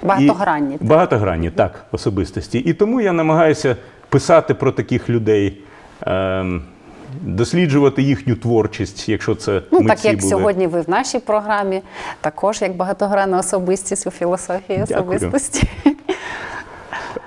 Багатогранні, 0.02 0.74
І, 0.74 0.78
так. 0.78 0.86
багатогранні, 0.88 1.50
так, 1.50 1.84
особистості. 1.92 2.58
І 2.58 2.72
тому 2.72 3.00
я 3.00 3.12
намагаюся 3.12 3.76
писати 4.08 4.54
про 4.54 4.72
таких 4.72 5.10
людей, 5.10 5.58
ем, 6.06 6.62
досліджувати 7.22 8.02
їхню 8.02 8.34
творчість, 8.34 9.08
якщо 9.08 9.34
це 9.34 9.62
Ну, 9.72 9.80
митці 9.80 9.88
так 9.96 10.04
як 10.04 10.16
були. 10.16 10.30
сьогодні 10.30 10.66
ви 10.66 10.80
в 10.80 10.90
нашій 10.90 11.18
програмі, 11.18 11.82
також 12.20 12.62
як 12.62 12.76
багатогранна 12.76 13.38
особистість 13.38 14.06
у 14.06 14.10
філософії 14.10 14.84
Дякую. 14.88 15.16
особистості. 15.16 15.68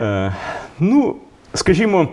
Е, 0.01 0.33
ну, 0.79 1.15
скажімо, 1.53 2.07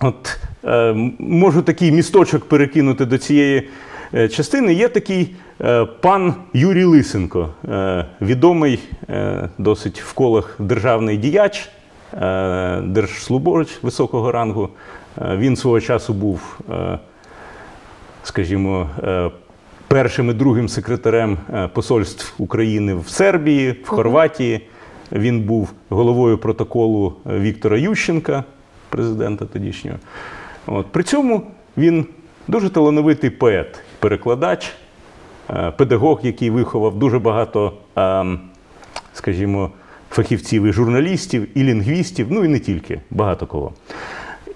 от 0.00 0.38
е, 0.64 0.94
можу 1.18 1.62
такий 1.62 1.92
місточок 1.92 2.44
перекинути 2.48 3.04
до 3.04 3.18
цієї 3.18 3.68
е, 4.14 4.28
частини. 4.28 4.74
Є 4.74 4.88
такий 4.88 5.34
е, 5.60 5.84
пан 5.84 6.34
Юрій 6.52 6.84
Лисенко, 6.84 7.48
е, 7.68 8.06
відомий 8.20 8.78
е, 9.08 9.48
досить 9.58 10.00
в 10.02 10.12
колах 10.12 10.56
державний 10.58 11.16
діяч, 11.16 11.68
е, 12.12 12.80
держслужбовець 12.84 13.78
високого 13.82 14.32
рангу. 14.32 14.68
Е, 15.22 15.36
він 15.36 15.56
свого 15.56 15.80
часу 15.80 16.14
був. 16.14 16.58
Е, 16.70 16.98
скажімо, 18.22 18.88
е, 19.02 19.30
першим 19.88 20.30
і 20.30 20.32
другим 20.32 20.68
секретарем 20.68 21.38
посольств 21.72 22.34
України 22.38 22.94
в 22.94 23.08
Сербії, 23.08 23.72
в 23.84 23.88
Хорватії. 23.88 24.60
Він 25.12 25.40
був 25.40 25.72
головою 25.88 26.38
протоколу 26.38 27.14
Віктора 27.26 27.78
Ющенка, 27.78 28.44
президента 28.88 29.44
тодішнього. 29.44 29.98
От. 30.66 30.86
При 30.86 31.02
цьому 31.02 31.42
він 31.76 32.06
дуже 32.48 32.70
талановитий 32.70 33.30
поет, 33.30 33.80
перекладач, 33.98 34.72
педагог, 35.76 36.20
який 36.22 36.50
виховав 36.50 36.98
дуже 36.98 37.18
багато, 37.18 37.72
скажімо, 39.12 39.70
фахівців 40.10 40.64
і 40.64 40.72
журналістів, 40.72 41.58
і 41.58 41.62
лінгвістів, 41.62 42.26
ну 42.30 42.44
і 42.44 42.48
не 42.48 42.58
тільки, 42.58 43.00
багато 43.10 43.46
кого. 43.46 43.72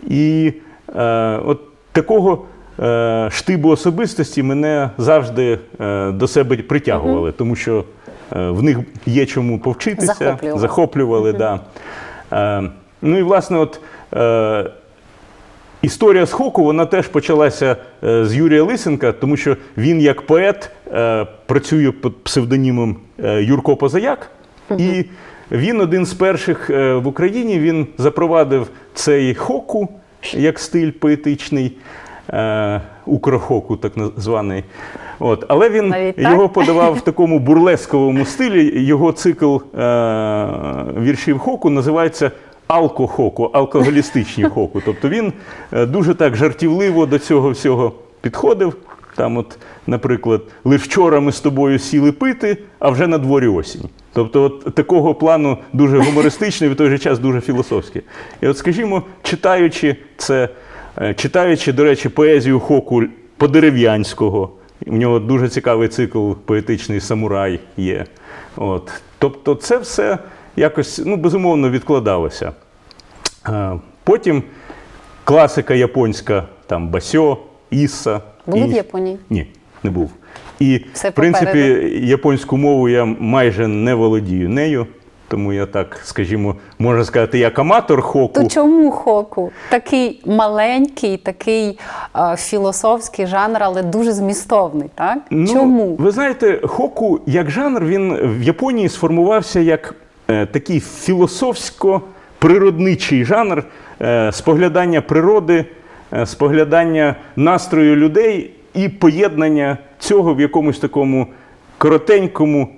І 0.06 0.52
е, 0.96 1.02
от 1.44 1.60
такого 1.92 2.44
е, 2.80 3.28
штибу 3.32 3.68
особистості 3.68 4.42
мене 4.42 4.90
завжди 4.98 5.58
е, 5.80 6.10
до 6.10 6.28
себе 6.28 6.56
притягували, 6.56 7.32
тому 7.32 7.56
що 7.56 7.84
е, 8.32 8.50
в 8.50 8.62
них 8.62 8.78
є 9.06 9.26
чому 9.26 9.58
повчитися, 9.58 10.14
Захоплювали. 10.14 10.60
захоплювали 10.60 11.32
да. 11.32 11.60
Е, 12.32 12.70
ну 13.02 13.18
і 13.18 13.22
власне, 13.22 13.58
от. 13.58 13.80
Е, 14.14 14.70
Історія 15.82 16.26
з 16.26 16.32
Хоку 16.32 16.64
вона 16.64 16.86
теж 16.86 17.08
почалася 17.08 17.76
е, 18.04 18.24
з 18.24 18.34
Юрія 18.36 18.62
Лисенка, 18.62 19.12
тому 19.12 19.36
що 19.36 19.56
він, 19.76 20.00
як 20.00 20.22
поет, 20.22 20.70
е, 20.92 21.26
працює 21.46 21.90
під 21.92 22.24
псевдонімом 22.24 22.96
е, 23.24 23.42
Юрко 23.42 23.76
Позаяк, 23.76 24.30
і 24.78 25.04
він 25.52 25.80
один 25.80 26.06
з 26.06 26.14
перших 26.14 26.70
е, 26.70 26.94
в 26.94 27.06
Україні 27.06 27.58
він 27.58 27.86
запровадив 27.98 28.68
цей 28.94 29.34
хоку 29.34 29.88
як 30.32 30.58
стиль 30.58 30.90
поетичний, 30.90 31.76
е, 32.30 32.80
укрохоку, 33.06 33.76
так 33.76 33.92
званий. 34.16 34.64
От. 35.18 35.44
Але 35.48 35.70
він 35.70 35.88
Навіть 35.88 36.16
так? 36.16 36.32
його 36.32 36.48
подавав 36.48 36.94
в 36.94 37.00
такому 37.00 37.38
бурлесковому 37.38 38.24
стилі. 38.24 38.82
Його 38.84 39.12
цикл 39.12 39.56
е, 39.56 39.60
віршів 41.00 41.38
хоку 41.38 41.70
називається 41.70 42.30
алкохоку, 42.66 43.44
алкоголістичні 43.44 44.44
хоку. 44.44 44.82
Тобто 44.84 45.08
він 45.08 45.32
дуже 45.72 46.14
так 46.14 46.36
жартівливо 46.36 47.06
до 47.06 47.18
цього 47.18 47.50
всього 47.50 47.92
підходив. 48.20 48.76
Там, 49.18 49.36
от, 49.36 49.58
наприклад, 49.86 50.42
лише 50.64 50.84
вчора 50.84 51.20
ми 51.20 51.32
з 51.32 51.40
тобою 51.40 51.78
сіли 51.78 52.12
пити, 52.12 52.58
а 52.78 52.90
вже 52.90 53.06
на 53.06 53.18
дворі 53.18 53.46
осінь. 53.46 53.88
Тобто, 54.12 54.42
от 54.42 54.74
такого 54.74 55.14
плану 55.14 55.58
дуже 55.72 55.98
гумористичний, 55.98 56.70
в 56.70 56.76
той 56.76 56.88
же 56.88 56.98
час 56.98 57.18
дуже 57.18 57.40
філософський. 57.40 58.02
І 58.40 58.46
от, 58.48 58.58
скажімо, 58.58 59.02
читаючи 59.22 59.96
це, 60.16 60.48
е, 60.98 61.14
читаючи, 61.14 61.72
до 61.72 61.84
речі, 61.84 62.08
поезію 62.08 62.60
Хоку 62.60 63.02
Подерев'янського, 63.36 64.50
у 64.86 64.96
нього 64.96 65.18
дуже 65.18 65.48
цікавий 65.48 65.88
цикл 65.88 66.32
поетичний 66.44 67.00
самурай 67.00 67.60
є. 67.76 68.06
От. 68.56 68.92
Тобто, 69.18 69.54
це 69.54 69.78
все 69.78 70.18
якось 70.56 71.02
ну, 71.06 71.16
безумовно 71.16 71.70
відкладалося. 71.70 72.52
Е, 73.48 73.78
Потім 74.04 74.42
класика 75.24 75.74
японська, 75.74 76.44
там 76.66 76.88
Басьо, 76.88 77.38
Ісса. 77.70 78.20
Були 78.48 78.66
в 78.66 78.72
Японії? 78.72 79.18
Ні, 79.30 79.46
не 79.82 79.90
був. 79.90 80.10
І, 80.58 80.80
Все 80.92 81.10
в 81.10 81.12
принципі, 81.12 81.46
попереду. 81.46 82.06
японську 82.06 82.56
мову 82.56 82.88
я 82.88 83.04
майже 83.04 83.68
не 83.68 83.94
володію 83.94 84.48
нею. 84.48 84.86
Тому 85.30 85.52
я 85.52 85.66
так, 85.66 86.00
скажімо, 86.04 86.54
можна 86.78 87.04
сказати, 87.04 87.38
як 87.38 87.58
аматор 87.58 88.02
хоку. 88.02 88.42
То 88.42 88.48
чому 88.48 88.90
хоку? 88.90 89.50
Такий 89.70 90.22
маленький, 90.26 91.16
такий 91.16 91.78
е, 92.16 92.36
філософський 92.36 93.26
жанр, 93.26 93.58
але 93.60 93.82
дуже 93.82 94.12
змістовний, 94.12 94.88
так? 94.94 95.18
чому? 95.30 95.84
Ну, 95.84 95.96
Ви 95.98 96.10
знаєте, 96.10 96.60
хоку 96.66 97.20
як 97.26 97.50
жанр 97.50 97.84
він 97.84 98.14
в 98.38 98.42
Японії 98.42 98.88
сформувався 98.88 99.60
як 99.60 99.94
е, 100.30 100.46
такий 100.46 100.80
філософсько-природничий 100.80 103.24
жанр 103.24 103.64
е, 104.00 104.32
споглядання 104.32 105.00
природи, 105.00 105.64
споглядання 106.26 107.16
настрою 107.36 107.96
людей 107.96 108.50
і 108.74 108.88
поєднання 108.88 109.78
цього 109.98 110.34
в 110.34 110.40
якомусь 110.40 110.78
такому 110.78 111.26
коротенькому, 111.78 112.68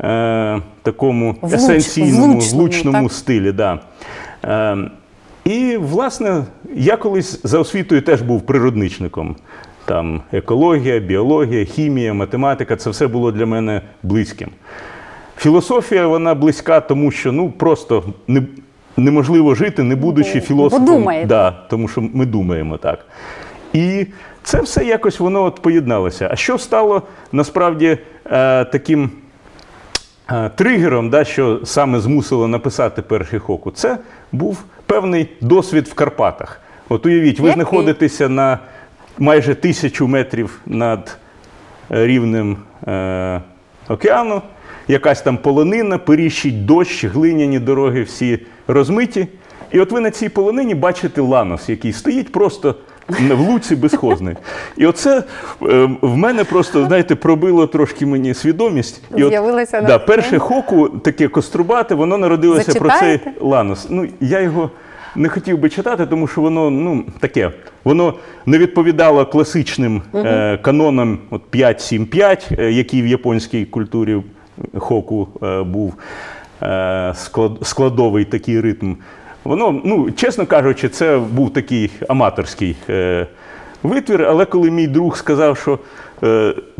е, 0.00 0.60
такому 0.82 1.36
Влуч- 1.42 1.54
есенційному, 1.54 2.32
влучному, 2.32 2.62
влучному 2.62 3.08
стилі. 3.08 3.52
Да. 3.52 3.80
Е, 4.44 4.76
і, 5.44 5.76
власне, 5.76 6.44
я 6.74 6.96
колись 6.96 7.40
за 7.44 7.58
освітою 7.58 8.02
теж 8.02 8.22
був 8.22 8.46
природничником. 8.46 9.36
Там 9.84 10.22
екологія, 10.32 10.98
біологія, 10.98 11.64
хімія, 11.64 12.14
математика 12.14 12.76
це 12.76 12.90
все 12.90 13.06
було 13.06 13.32
для 13.32 13.46
мене 13.46 13.82
близьким. 14.02 14.48
Філософія 15.36 16.06
вона 16.06 16.34
близька, 16.34 16.80
тому 16.80 17.10
що 17.10 17.32
ну 17.32 17.50
просто 17.50 18.04
не, 18.28 18.42
неможливо 19.00 19.54
жити, 19.54 19.82
не 19.82 19.96
будучи 19.96 20.40
філософом. 20.40 21.04
бо. 21.04 21.26
Да, 21.26 21.50
тому 21.50 21.88
що 21.88 22.00
ми 22.00 22.26
думаємо 22.26 22.76
так. 22.76 23.06
І 23.72 24.06
це 24.42 24.60
все 24.60 24.84
якось 24.84 25.20
воно 25.20 25.42
от 25.42 25.60
поєдналося. 25.62 26.28
А 26.32 26.36
що 26.36 26.58
стало 26.58 27.02
насправді 27.32 27.98
е, 28.26 28.64
таким 28.64 29.10
е, 30.30 30.50
тригером, 30.54 31.10
да, 31.10 31.24
що 31.24 31.60
саме 31.64 32.00
змусило 32.00 32.48
написати 32.48 33.02
перший 33.02 33.38
хоку, 33.38 33.70
це 33.70 33.98
був 34.32 34.64
певний 34.86 35.28
досвід 35.40 35.88
в 35.88 35.94
Карпатах. 35.94 36.60
От 36.88 37.06
уявіть, 37.06 37.40
ви 37.40 37.52
знаходитеся 37.52 38.28
на 38.28 38.58
майже 39.18 39.54
тисячу 39.54 40.08
метрів 40.08 40.60
над 40.66 41.16
е, 41.90 42.06
рівнем 42.06 42.56
е, 42.88 43.40
океану, 43.88 44.42
якась 44.88 45.22
там 45.22 45.38
полонина, 45.38 45.98
періщить 45.98 46.66
дощ, 46.66 47.04
глиняні 47.04 47.58
дороги 47.58 48.02
всі 48.02 48.38
розмиті. 48.66 49.26
І 49.72 49.80
от 49.80 49.92
ви 49.92 50.00
на 50.00 50.10
цій 50.10 50.28
полонині 50.28 50.74
бачите 50.74 51.20
ланос, 51.20 51.68
який 51.68 51.92
стоїть 51.92 52.32
просто 52.32 52.74
в 53.08 53.40
луці 53.40 53.76
безхозний. 53.76 54.36
І 54.76 54.86
оце 54.86 55.18
е, 55.62 55.88
в 56.00 56.16
мене 56.16 56.44
просто, 56.44 56.86
знаєте, 56.86 57.14
пробило 57.14 57.66
трошки 57.66 58.06
мені 58.06 58.34
свідомість. 58.34 59.02
І 59.16 59.24
от, 59.24 59.30
З'явилося 59.30 59.72
да, 59.72 59.80
натхнення. 59.80 59.98
перше 59.98 60.38
хоку, 60.38 60.88
таке 60.88 61.28
кострубате, 61.28 61.94
воно 61.94 62.18
народилося 62.18 62.80
про 62.80 62.90
цей 62.90 63.20
ланос. 63.40 63.86
Ну, 63.90 64.08
я 64.20 64.40
його 64.40 64.70
не 65.16 65.28
хотів 65.28 65.58
би 65.58 65.68
читати, 65.68 66.06
тому 66.06 66.26
що 66.26 66.40
воно 66.40 66.70
ну, 66.70 67.04
таке. 67.20 67.50
Воно 67.84 68.14
не 68.46 68.58
відповідало 68.58 69.26
класичним 69.26 70.02
е, 70.14 70.58
канонам 70.62 71.18
от 71.30 71.42
5-7-5, 71.52 72.60
е, 72.60 72.72
який 72.72 73.02
в 73.02 73.06
японській 73.06 73.64
культурі 73.64 74.22
хоку 74.78 75.28
е, 75.42 75.62
був 75.62 75.94
е, 76.62 77.14
складовий 77.62 78.24
такий 78.24 78.60
ритм. 78.60 78.94
Воно, 79.44 79.80
ну, 79.84 80.10
чесно 80.10 80.46
кажучи, 80.46 80.88
це 80.88 81.18
був 81.18 81.52
такий 81.52 81.90
аматорський 82.08 82.76
е, 82.88 83.26
витвір, 83.82 84.22
але 84.22 84.44
коли 84.44 84.70
мій 84.70 84.86
друг 84.86 85.16
сказав, 85.16 85.58
що 85.58 85.78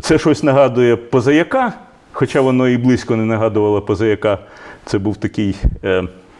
це 0.01 0.17
щось 0.17 0.43
нагадує 0.43 0.95
позаяка, 0.95 1.73
хоча 2.11 2.41
воно 2.41 2.67
і 2.67 2.77
близько 2.77 3.15
не 3.15 3.25
нагадувало 3.25 3.81
позаяка, 3.81 4.37
це 4.85 4.97
був 4.97 5.17
такий 5.17 5.55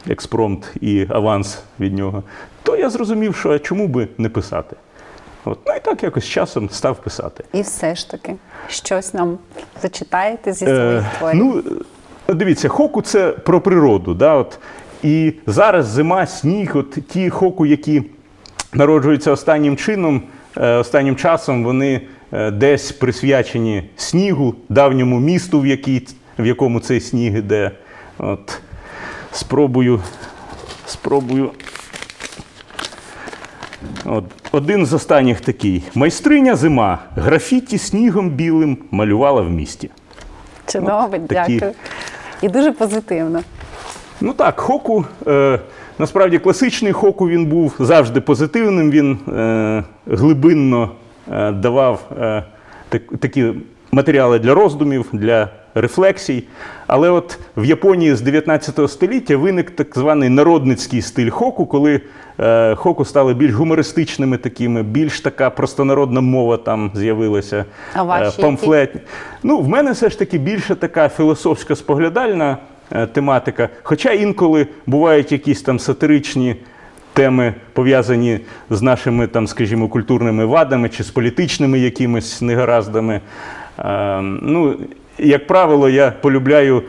експромт 0.10 0.73
і 0.82 1.06
аванс 1.10 1.63
від 1.80 1.93
нього, 1.93 2.23
то 2.63 2.75
я 2.75 2.89
зрозумів, 2.89 3.36
що 3.36 3.60
чому 3.60 3.88
би 3.88 4.08
не 4.17 4.30
писати. 4.30 4.75
От, 5.45 5.60
ну 5.67 5.73
і 5.75 5.80
так 5.80 6.04
якось 6.04 6.23
з 6.23 6.28
часом 6.28 6.69
став 6.69 7.02
писати. 7.02 7.43
І 7.54 7.62
все 7.62 7.95
ж 7.95 8.12
таки, 8.12 8.36
щось 8.69 9.13
нам 9.13 9.38
зачитаєте 9.82 10.54
зі 10.54 10.65
Е, 10.65 10.67
своїх 10.67 11.04
творів. 11.17 11.36
ну, 11.45 11.63
е, 12.30 12.34
дивіться, 12.34 12.67
хоку 12.69 13.02
це 13.02 13.32
про 13.32 13.62
природу. 13.62 14.13
Да, 14.13 14.34
от. 14.36 14.60
І 15.04 15.34
зараз 15.45 15.86
зима, 15.86 16.25
сніг, 16.25 16.78
от 16.78 16.91
ті 17.08 17.30
хоку, 17.30 17.65
які 17.65 18.04
народжуються 18.73 19.32
останнім 19.32 19.78
чином, 19.78 20.23
е, 20.58 20.75
останнім 20.75 21.15
часом, 21.15 21.63
вони 21.63 22.02
е, 22.34 22.52
десь 22.52 22.91
присвячені 22.91 23.89
снігу, 23.97 24.56
давньому 24.69 25.19
місту, 25.19 25.60
в, 25.60 25.67
якій, 25.67 26.08
в 26.39 26.45
якому 26.45 26.80
цей 26.80 26.99
сніг 27.02 27.38
іде. 27.38 27.71
От. 28.17 28.62
Спробую, 29.32 30.02
спробую. 30.86 31.52
От, 34.11 34.25
один 34.51 34.85
з 34.85 34.93
останніх 34.93 35.41
такий. 35.41 35.83
Майстриня 35.95 36.55
зима. 36.55 36.99
Графіті 37.15 37.77
снігом 37.77 38.29
білим 38.29 38.77
малювала 38.91 39.41
в 39.41 39.49
місті. 39.49 39.89
Чудово, 40.65 41.07
такі. 41.27 41.57
дякую. 41.57 41.71
І 42.41 42.49
дуже 42.49 42.71
позитивно. 42.71 43.41
Ну 44.21 44.33
так, 44.33 44.59
хоку. 44.59 45.05
Е, 45.27 45.59
насправді 45.99 46.39
класичний 46.39 46.93
хоку 46.93 47.29
він 47.29 47.45
був 47.45 47.75
завжди 47.79 48.21
позитивним. 48.21 48.91
Він 48.91 49.19
е, 49.27 49.83
глибинно 50.07 50.91
е, 51.31 51.51
давав 51.51 52.11
е, 52.21 52.43
так, 52.89 53.01
такі 53.19 53.53
матеріали 53.91 54.39
для 54.39 54.53
роздумів, 54.53 55.09
для 55.13 55.49
рефлексій. 55.75 56.43
Але 56.88 57.10
от 57.10 57.39
в 57.58 57.65
Японії 57.65 58.15
з 58.15 58.21
19 58.21 58.91
століття 58.91 59.38
виник 59.38 59.71
так 59.71 59.88
званий 59.95 60.29
народницький 60.29 61.01
стиль 61.01 61.29
хоку, 61.29 61.65
коли 61.65 62.01
е, 62.39 62.75
хоку 62.75 63.05
стали 63.05 63.34
більш 63.34 63.53
гумористичними 63.53 64.38
такими, 64.38 64.84
більш 64.84 65.21
така 65.21 65.49
простонародна 65.49 66.21
мова 66.21 66.58
там 66.58 66.91
з'явилася. 66.95 67.65
А 67.93 68.03
ваші 68.03 68.25
які? 68.25 68.41
памфлет. 68.41 68.95
Ну, 69.43 69.60
в 69.60 69.67
мене 69.67 69.91
все 69.91 70.10
ж 70.10 70.19
таки 70.19 70.38
більше 70.38 70.75
така 70.75 71.10
філософська 71.10 71.75
споглядальна 71.75 72.58
е, 72.91 73.08
тематика. 73.08 73.69
Хоча 73.84 74.12
інколи 74.12 74.67
бувають 74.86 75.32
якісь 75.32 75.62
там 75.62 75.79
сатиричні 75.79 76.55
теми, 77.13 77.53
пов'язані 77.73 78.39
з 78.69 78.82
нашими, 78.82 79.27
там, 79.27 79.47
скажімо, 79.47 79.88
культурними 79.88 80.45
вадами 80.45 80.89
чи 80.89 81.03
з 81.03 81.10
політичними 81.10 81.79
якимись 81.79 82.41
негараздами. 82.41 83.21
Е, 83.79 84.21
ну, 84.21 84.77
як 85.19 85.47
правило, 85.47 85.89
я 85.89 86.12
полюбляю 86.12 86.77
е, 86.77 86.84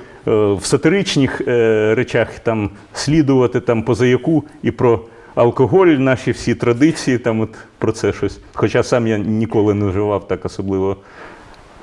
в 0.54 0.60
сатиричних 0.64 1.40
е, 1.40 1.94
речах 1.94 2.38
там, 2.38 2.70
слідувати 2.92 3.60
там, 3.60 3.82
по 3.82 3.94
заяку 3.94 4.44
і 4.62 4.70
про 4.70 5.00
алкоголь, 5.34 5.86
наші 5.86 6.30
всі 6.30 6.54
традиції, 6.54 7.18
там, 7.18 7.40
от, 7.40 7.50
про 7.78 7.92
це 7.92 8.12
щось. 8.12 8.40
Хоча 8.52 8.82
сам 8.82 9.06
я 9.06 9.18
ніколи 9.18 9.74
не 9.74 9.86
вживав 9.86 10.28
так 10.28 10.44
особливо 10.44 10.96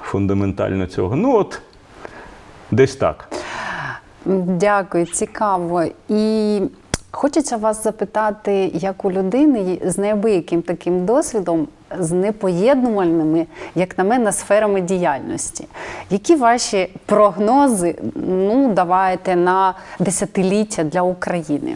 фундаментально 0.02 0.86
цього. 0.86 1.16
Ну 1.16 1.36
от, 1.36 1.62
десь 2.72 2.96
так. 2.96 3.30
Дякую, 4.46 5.06
цікаво. 5.06 5.84
І 6.10 6.62
хочеться 7.12 7.58
вас 7.58 7.84
запитати, 7.84 8.72
як 8.74 9.06
у 9.06 9.12
людини 9.12 9.80
з 9.86 9.98
неабияким 9.98 10.62
таким 10.62 11.06
досвідом, 11.06 11.67
з 12.00 12.12
непоєднувальними, 12.12 13.46
як 13.76 13.98
на 13.98 14.04
мене, 14.04 14.32
сферами 14.32 14.82
діяльності. 14.82 15.67
Які 16.10 16.36
ваші 16.36 16.89
прогнози 17.06 17.96
ну, 18.15 18.74
даваєте 18.74 19.36
на 19.36 19.74
десятиліття 20.00 20.84
для 20.84 21.02
України? 21.02 21.76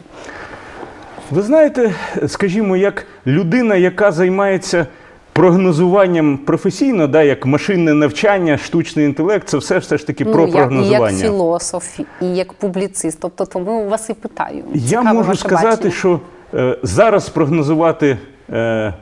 Ви 1.32 1.41
знаєте, 1.41 1.94
скажімо, 2.28 2.78
як 2.78 3.06
людина, 3.28 3.76
яка 3.76 4.12
займається 4.12 4.88
прогнозуванням 5.34 6.38
професійно, 6.38 7.08
да, 7.08 7.24
як 7.24 7.46
машинне 7.46 7.94
навчання, 7.94 8.58
штучний 8.58 9.06
інтелект, 9.06 9.50
це 9.50 9.58
все 9.58 9.78
все 9.78 9.98
ж 9.98 10.08
таки 10.08 10.26
про 10.26 10.48
ну, 10.48 10.58
як, 10.58 10.72
і 10.72 10.88
як 10.88 11.15
філософ, 11.17 12.00
і 12.22 12.26
як 12.26 12.54
публіцист. 12.54 13.17
Тобто, 13.22 13.46
тому 13.46 13.89
вас 13.89 14.10
і 14.10 14.13
питаю. 14.13 14.63
Я 14.74 15.02
можу 15.02 15.36
сказати, 15.36 15.67
бачення. 15.67 15.91
що 15.91 16.20
е, 16.54 16.78
зараз 16.84 17.30
прогнозувати 17.30 18.17
е, 18.50 18.94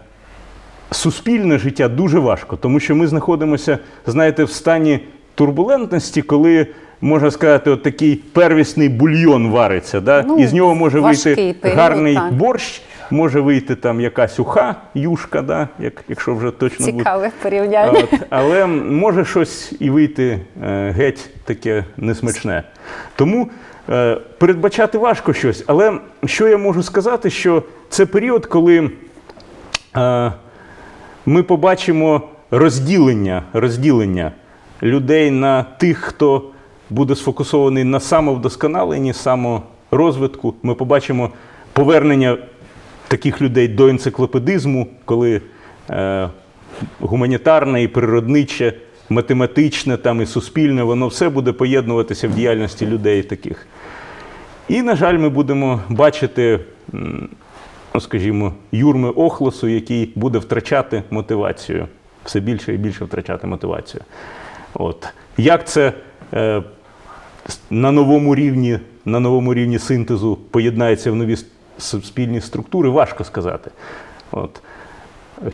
суспільне 0.92 1.58
життя 1.58 1.88
дуже 1.88 2.20
важко, 2.20 2.58
тому 2.58 2.80
що 2.80 2.96
ми 2.96 3.08
знаходимося, 3.08 3.78
знаєте, 4.08 4.44
в 4.44 4.52
стані 4.52 5.00
турбулентності, 5.36 6.22
коли. 6.22 6.68
Можна 7.02 7.32
сказати, 7.32 7.70
от 7.70 7.84
такий 7.84 8.16
первісний 8.16 8.90
бульйон 8.90 9.50
вариться. 9.50 10.02
Да? 10.02 10.24
Ну, 10.28 10.38
і 10.38 10.48
з 10.48 10.54
нього 10.54 10.76
може 10.76 11.00
вийти 11.00 11.56
період, 11.62 11.78
гарний 11.78 12.16
так. 12.16 12.34
борщ, 12.34 12.82
може 13.12 13.40
вийти 13.40 13.76
там 13.76 14.02
якась 14.02 14.40
уха, 14.40 14.76
юшка, 14.96 15.42
да? 15.42 15.68
як, 15.80 16.04
якщо 16.10 16.36
вже 16.36 16.52
точно 16.52 16.86
буде. 16.86 16.98
Цікаве 16.98 17.32
порівняння. 17.44 18.00
От, 18.00 18.14
але 18.30 18.66
може 18.66 19.26
щось 19.26 19.74
і 19.80 19.90
вийти 19.90 20.40
е, 20.64 20.92
геть 20.98 21.30
таке 21.46 21.86
несмачне. 21.98 22.64
Тому 23.16 23.50
е, 23.90 24.18
передбачати 24.38 24.98
важко 24.98 25.34
щось. 25.34 25.64
Але 25.68 25.94
що 26.26 26.48
я 26.48 26.58
можу 26.58 26.84
сказати, 26.84 27.30
що 27.30 27.64
це 27.90 28.06
період, 28.06 28.46
коли 28.46 28.92
е, 29.98 30.32
ми 31.26 31.44
побачимо 31.44 32.22
розділення, 32.52 33.44
розділення 33.54 34.32
людей 34.84 35.32
на 35.32 35.64
тих, 35.64 35.98
хто 35.98 36.44
буде 36.90 37.16
сфокусований 37.16 37.84
на 37.84 38.00
самовдосконаленні, 38.00 39.14
саморозвитку. 39.14 40.54
Ми 40.64 40.76
побачимо 40.76 41.30
повернення 41.74 42.38
таких 43.08 43.42
людей 43.42 43.68
до 43.68 43.88
енциклопедизму, 43.88 44.88
коли 45.06 45.42
е, 45.90 46.30
гуманітарне 47.00 47.84
і 47.84 47.88
природниче, 47.88 48.74
математичне 49.10 49.98
там, 49.98 50.22
і 50.22 50.26
суспільне, 50.26 50.84
воно 50.84 51.08
все 51.08 51.30
буде 51.30 51.52
поєднуватися 51.52 52.28
в 52.28 52.32
діяльності 52.32 52.86
людей 52.86 53.24
таких. 53.24 53.68
І, 54.68 54.82
на 54.82 54.96
жаль, 54.96 55.18
ми 55.18 55.30
будемо 55.30 55.82
бачити, 55.90 56.60
ну, 57.94 58.02
скажімо, 58.02 58.54
юрми 58.72 59.10
охлосу, 59.10 59.68
який 59.68 60.12
буде 60.16 60.38
втрачати 60.38 61.04
мотивацію, 61.12 61.88
все 62.26 62.40
більше 62.40 62.74
і 62.74 62.78
більше 62.78 63.06
втрачати 63.06 63.48
мотивацію. 63.48 64.04
От. 64.74 65.08
Як 65.38 65.68
це 65.68 65.94
е, 66.34 66.64
на 67.70 67.92
новому 67.92 68.36
рівні, 68.36 68.80
на 69.06 69.20
новому 69.20 69.54
рівні 69.54 69.80
синтезу 69.80 70.38
поєднається 70.52 71.12
в 71.12 71.16
нові 71.16 71.34
с- 71.34 71.46
суспільні 71.78 72.42
структури, 72.42 72.90
важко 72.90 73.24
сказати. 73.24 73.72
От. 74.32 74.62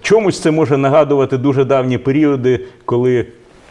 Чомусь 0.01 0.39
це 0.41 0.51
може 0.51 0.77
нагадувати 0.77 1.37
дуже 1.37 1.65
давні 1.65 1.97
періоди, 1.97 2.59
коли 2.85 3.25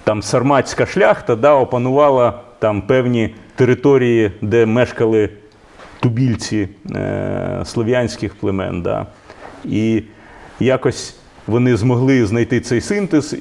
там 0.05 0.23
сарматська 0.23 0.87
шляхта 0.87 1.37
да, 1.37 1.55
опанувала 1.55 2.41
там 2.59 2.83
певні 2.83 3.35
території, 3.55 4.31
де 4.43 4.67
мешкали 4.67 5.29
тубільці 6.01 6.69
е, 6.95 7.63
слов'янських 7.65 8.35
племен. 8.35 8.83
Да. 8.83 9.07
І 9.65 10.03
якось 10.61 11.17
вони 11.47 11.77
змогли 11.77 12.27
знайти 12.27 12.61
цей 12.61 12.81
синтез, 12.81 13.37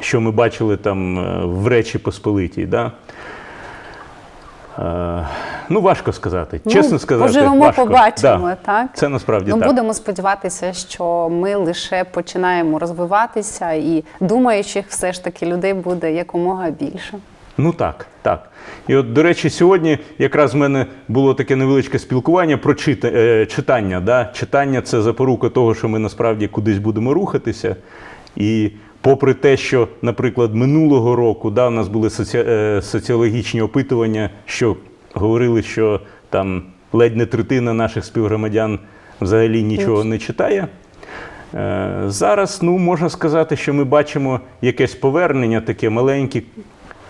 що 0.00 0.20
ми 0.20 0.30
бачили 0.30 0.76
там 0.76 1.18
е, 1.18 1.44
в 1.44 1.66
Речі 1.66 1.98
Посполитій. 1.98 2.66
Да. 2.66 2.92
Е, 4.78 5.26
ну, 5.68 5.80
важко 5.80 6.12
сказати. 6.12 6.60
Чесно 6.68 6.92
ну, 6.92 6.98
сказати, 6.98 7.28
поживемо, 7.28 7.60
важко. 7.60 7.86
побачимо, 7.86 8.48
Да. 8.48 8.54
так? 8.54 8.86
Це 8.94 9.08
насправді 9.08 9.50
Ну, 9.50 9.58
так. 9.58 9.68
будемо 9.68 9.94
сподіватися, 9.94 10.72
що 10.72 11.28
ми 11.28 11.54
лише 11.54 12.04
починаємо 12.04 12.78
розвиватися, 12.78 13.72
і 13.72 14.04
думаючих 14.20 14.86
все 14.88 15.12
ж 15.12 15.24
таки 15.24 15.46
людей 15.46 15.74
буде 15.74 16.12
якомога 16.12 16.70
більше. 16.70 17.18
Ну 17.58 17.72
так, 17.72 18.06
так. 18.22 18.50
І 18.88 18.96
от, 18.96 19.12
до 19.12 19.22
речі, 19.22 19.50
сьогодні 19.50 19.98
якраз 20.18 20.54
в 20.54 20.56
мене 20.56 20.86
було 21.08 21.34
таке 21.34 21.56
невеличке 21.56 21.98
спілкування 21.98 22.56
про 22.56 22.74
чита, 22.74 23.08
е, 23.08 23.46
читання. 23.46 24.00
Да? 24.00 24.30
Читання 24.34 24.82
це 24.82 25.02
запорука 25.02 25.48
того, 25.48 25.74
що 25.74 25.88
ми 25.88 25.98
насправді 25.98 26.48
кудись 26.48 26.78
будемо 26.78 27.14
рухатися. 27.14 27.76
І 28.36 28.70
попри 29.00 29.34
те, 29.34 29.56
що, 29.56 29.88
наприклад, 30.02 30.54
минулого 30.54 31.16
року 31.16 31.50
да, 31.50 31.66
у 31.66 31.70
нас 31.70 31.88
були 31.88 32.10
соці... 32.10 32.38
е, 32.38 32.82
соціологічні 32.82 33.62
опитування, 33.62 34.30
що 34.46 34.76
говорили, 35.14 35.62
що 35.62 36.00
там 36.30 36.62
ледь 36.92 37.16
не 37.16 37.26
третина 37.26 37.72
наших 37.72 38.04
співгромадян 38.04 38.78
взагалі 39.20 39.62
нічого 39.62 40.04
не 40.04 40.18
читає. 40.18 40.68
Е, 41.54 42.02
Зараз 42.06 42.62
ну, 42.62 42.78
можна 42.78 43.10
сказати, 43.10 43.56
що 43.56 43.74
ми 43.74 43.84
бачимо 43.84 44.40
якесь 44.62 44.94
повернення, 44.94 45.60
таке 45.60 45.90
маленьке. 45.90 46.42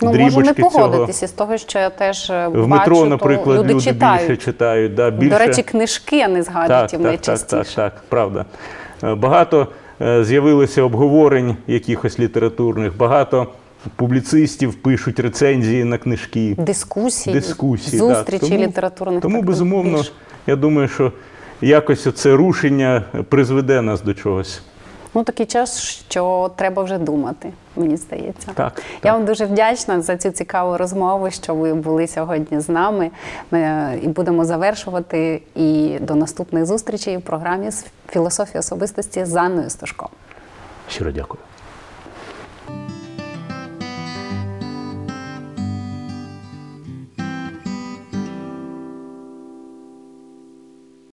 Ну, 0.03 0.12
можу 0.12 0.40
не 0.40 0.55
погодитися 0.55 1.26
з 1.26 1.33
того, 1.33 1.59
що 1.59 1.79
я 1.79 1.90
теж 1.90 2.31
е, 2.31 2.48
В 2.48 2.68
метро, 2.68 2.96
то 2.96 3.07
наприклад, 3.07 3.59
люди, 3.59 3.74
люди, 3.74 3.85
читають. 3.85 4.29
більше 4.29 4.42
читають. 4.44 4.94
Да, 4.94 5.11
більше... 5.11 5.31
До 5.31 5.38
речі, 5.38 5.62
книжки, 5.62 6.29
не 6.29 6.35
так, 6.35 6.44
згадують 6.44 6.90
так, 6.90 7.00
найчастіше. 7.00 7.46
так, 7.50 7.66
так, 7.66 7.92
так, 7.94 8.03
правда. 8.09 8.44
Багато 9.03 9.68
з'явилося 10.01 10.83
обговорень 10.83 11.57
якихось 11.67 12.19
літературних, 12.19 12.97
багато 12.97 13.47
публіцистів 13.97 14.75
пишуть 14.75 15.21
рецензії 15.21 15.85
на 15.85 15.99
книжки. 15.99 16.55
Дискусії, 16.59 17.35
Дискусії, 17.35 17.99
зустрічі 17.99 18.41
так. 18.41 18.49
Тому- 18.51 18.67
літературних. 18.67 19.23
Тому, 19.23 19.43
безумовно, 19.43 19.97
більше. 19.97 20.13
я 20.47 20.57
думаю, 20.57 20.89
що 20.89 21.13
якось 21.61 22.15
це 22.15 22.37
рушення 22.37 23.05
призведе 23.29 23.83
нас 23.83 24.03
до 24.03 24.15
чогось. 24.15 24.63
Ну, 25.15 25.25
такий 25.25 25.47
час, 25.47 25.79
що 26.09 26.51
треба 26.57 26.83
вже 26.83 26.99
думати, 26.99 27.53
мені 27.77 27.97
здається. 27.97 28.49
Так, 28.55 28.83
Я 29.05 29.13
вам 29.13 29.25
дуже 29.25 29.45
вдячна 29.45 30.03
за 30.03 30.17
цю 30.17 30.31
цікаву 30.31 30.77
розмову, 30.77 31.31
що 31.31 31.55
ви 31.55 31.75
були 31.75 32.07
сьогодні 32.07 32.61
з 32.61 32.69
нами. 32.69 33.11
Ми 33.51 33.99
і 34.03 34.09
будемо 34.09 34.45
завершувати. 34.45 35.43
І 35.55 35.99
до 36.01 36.15
наступних 36.15 36.67
зустрічей 36.67 37.17
в 37.17 37.23
програмі 37.23 37.71
з 37.71 37.85
філософії 38.09 38.59
особистості 38.59 39.25
з 39.25 39.37
Анною 39.37 39.71
Сташко. 39.71 40.09
Щиро 40.89 41.11
дякую. 41.11 41.41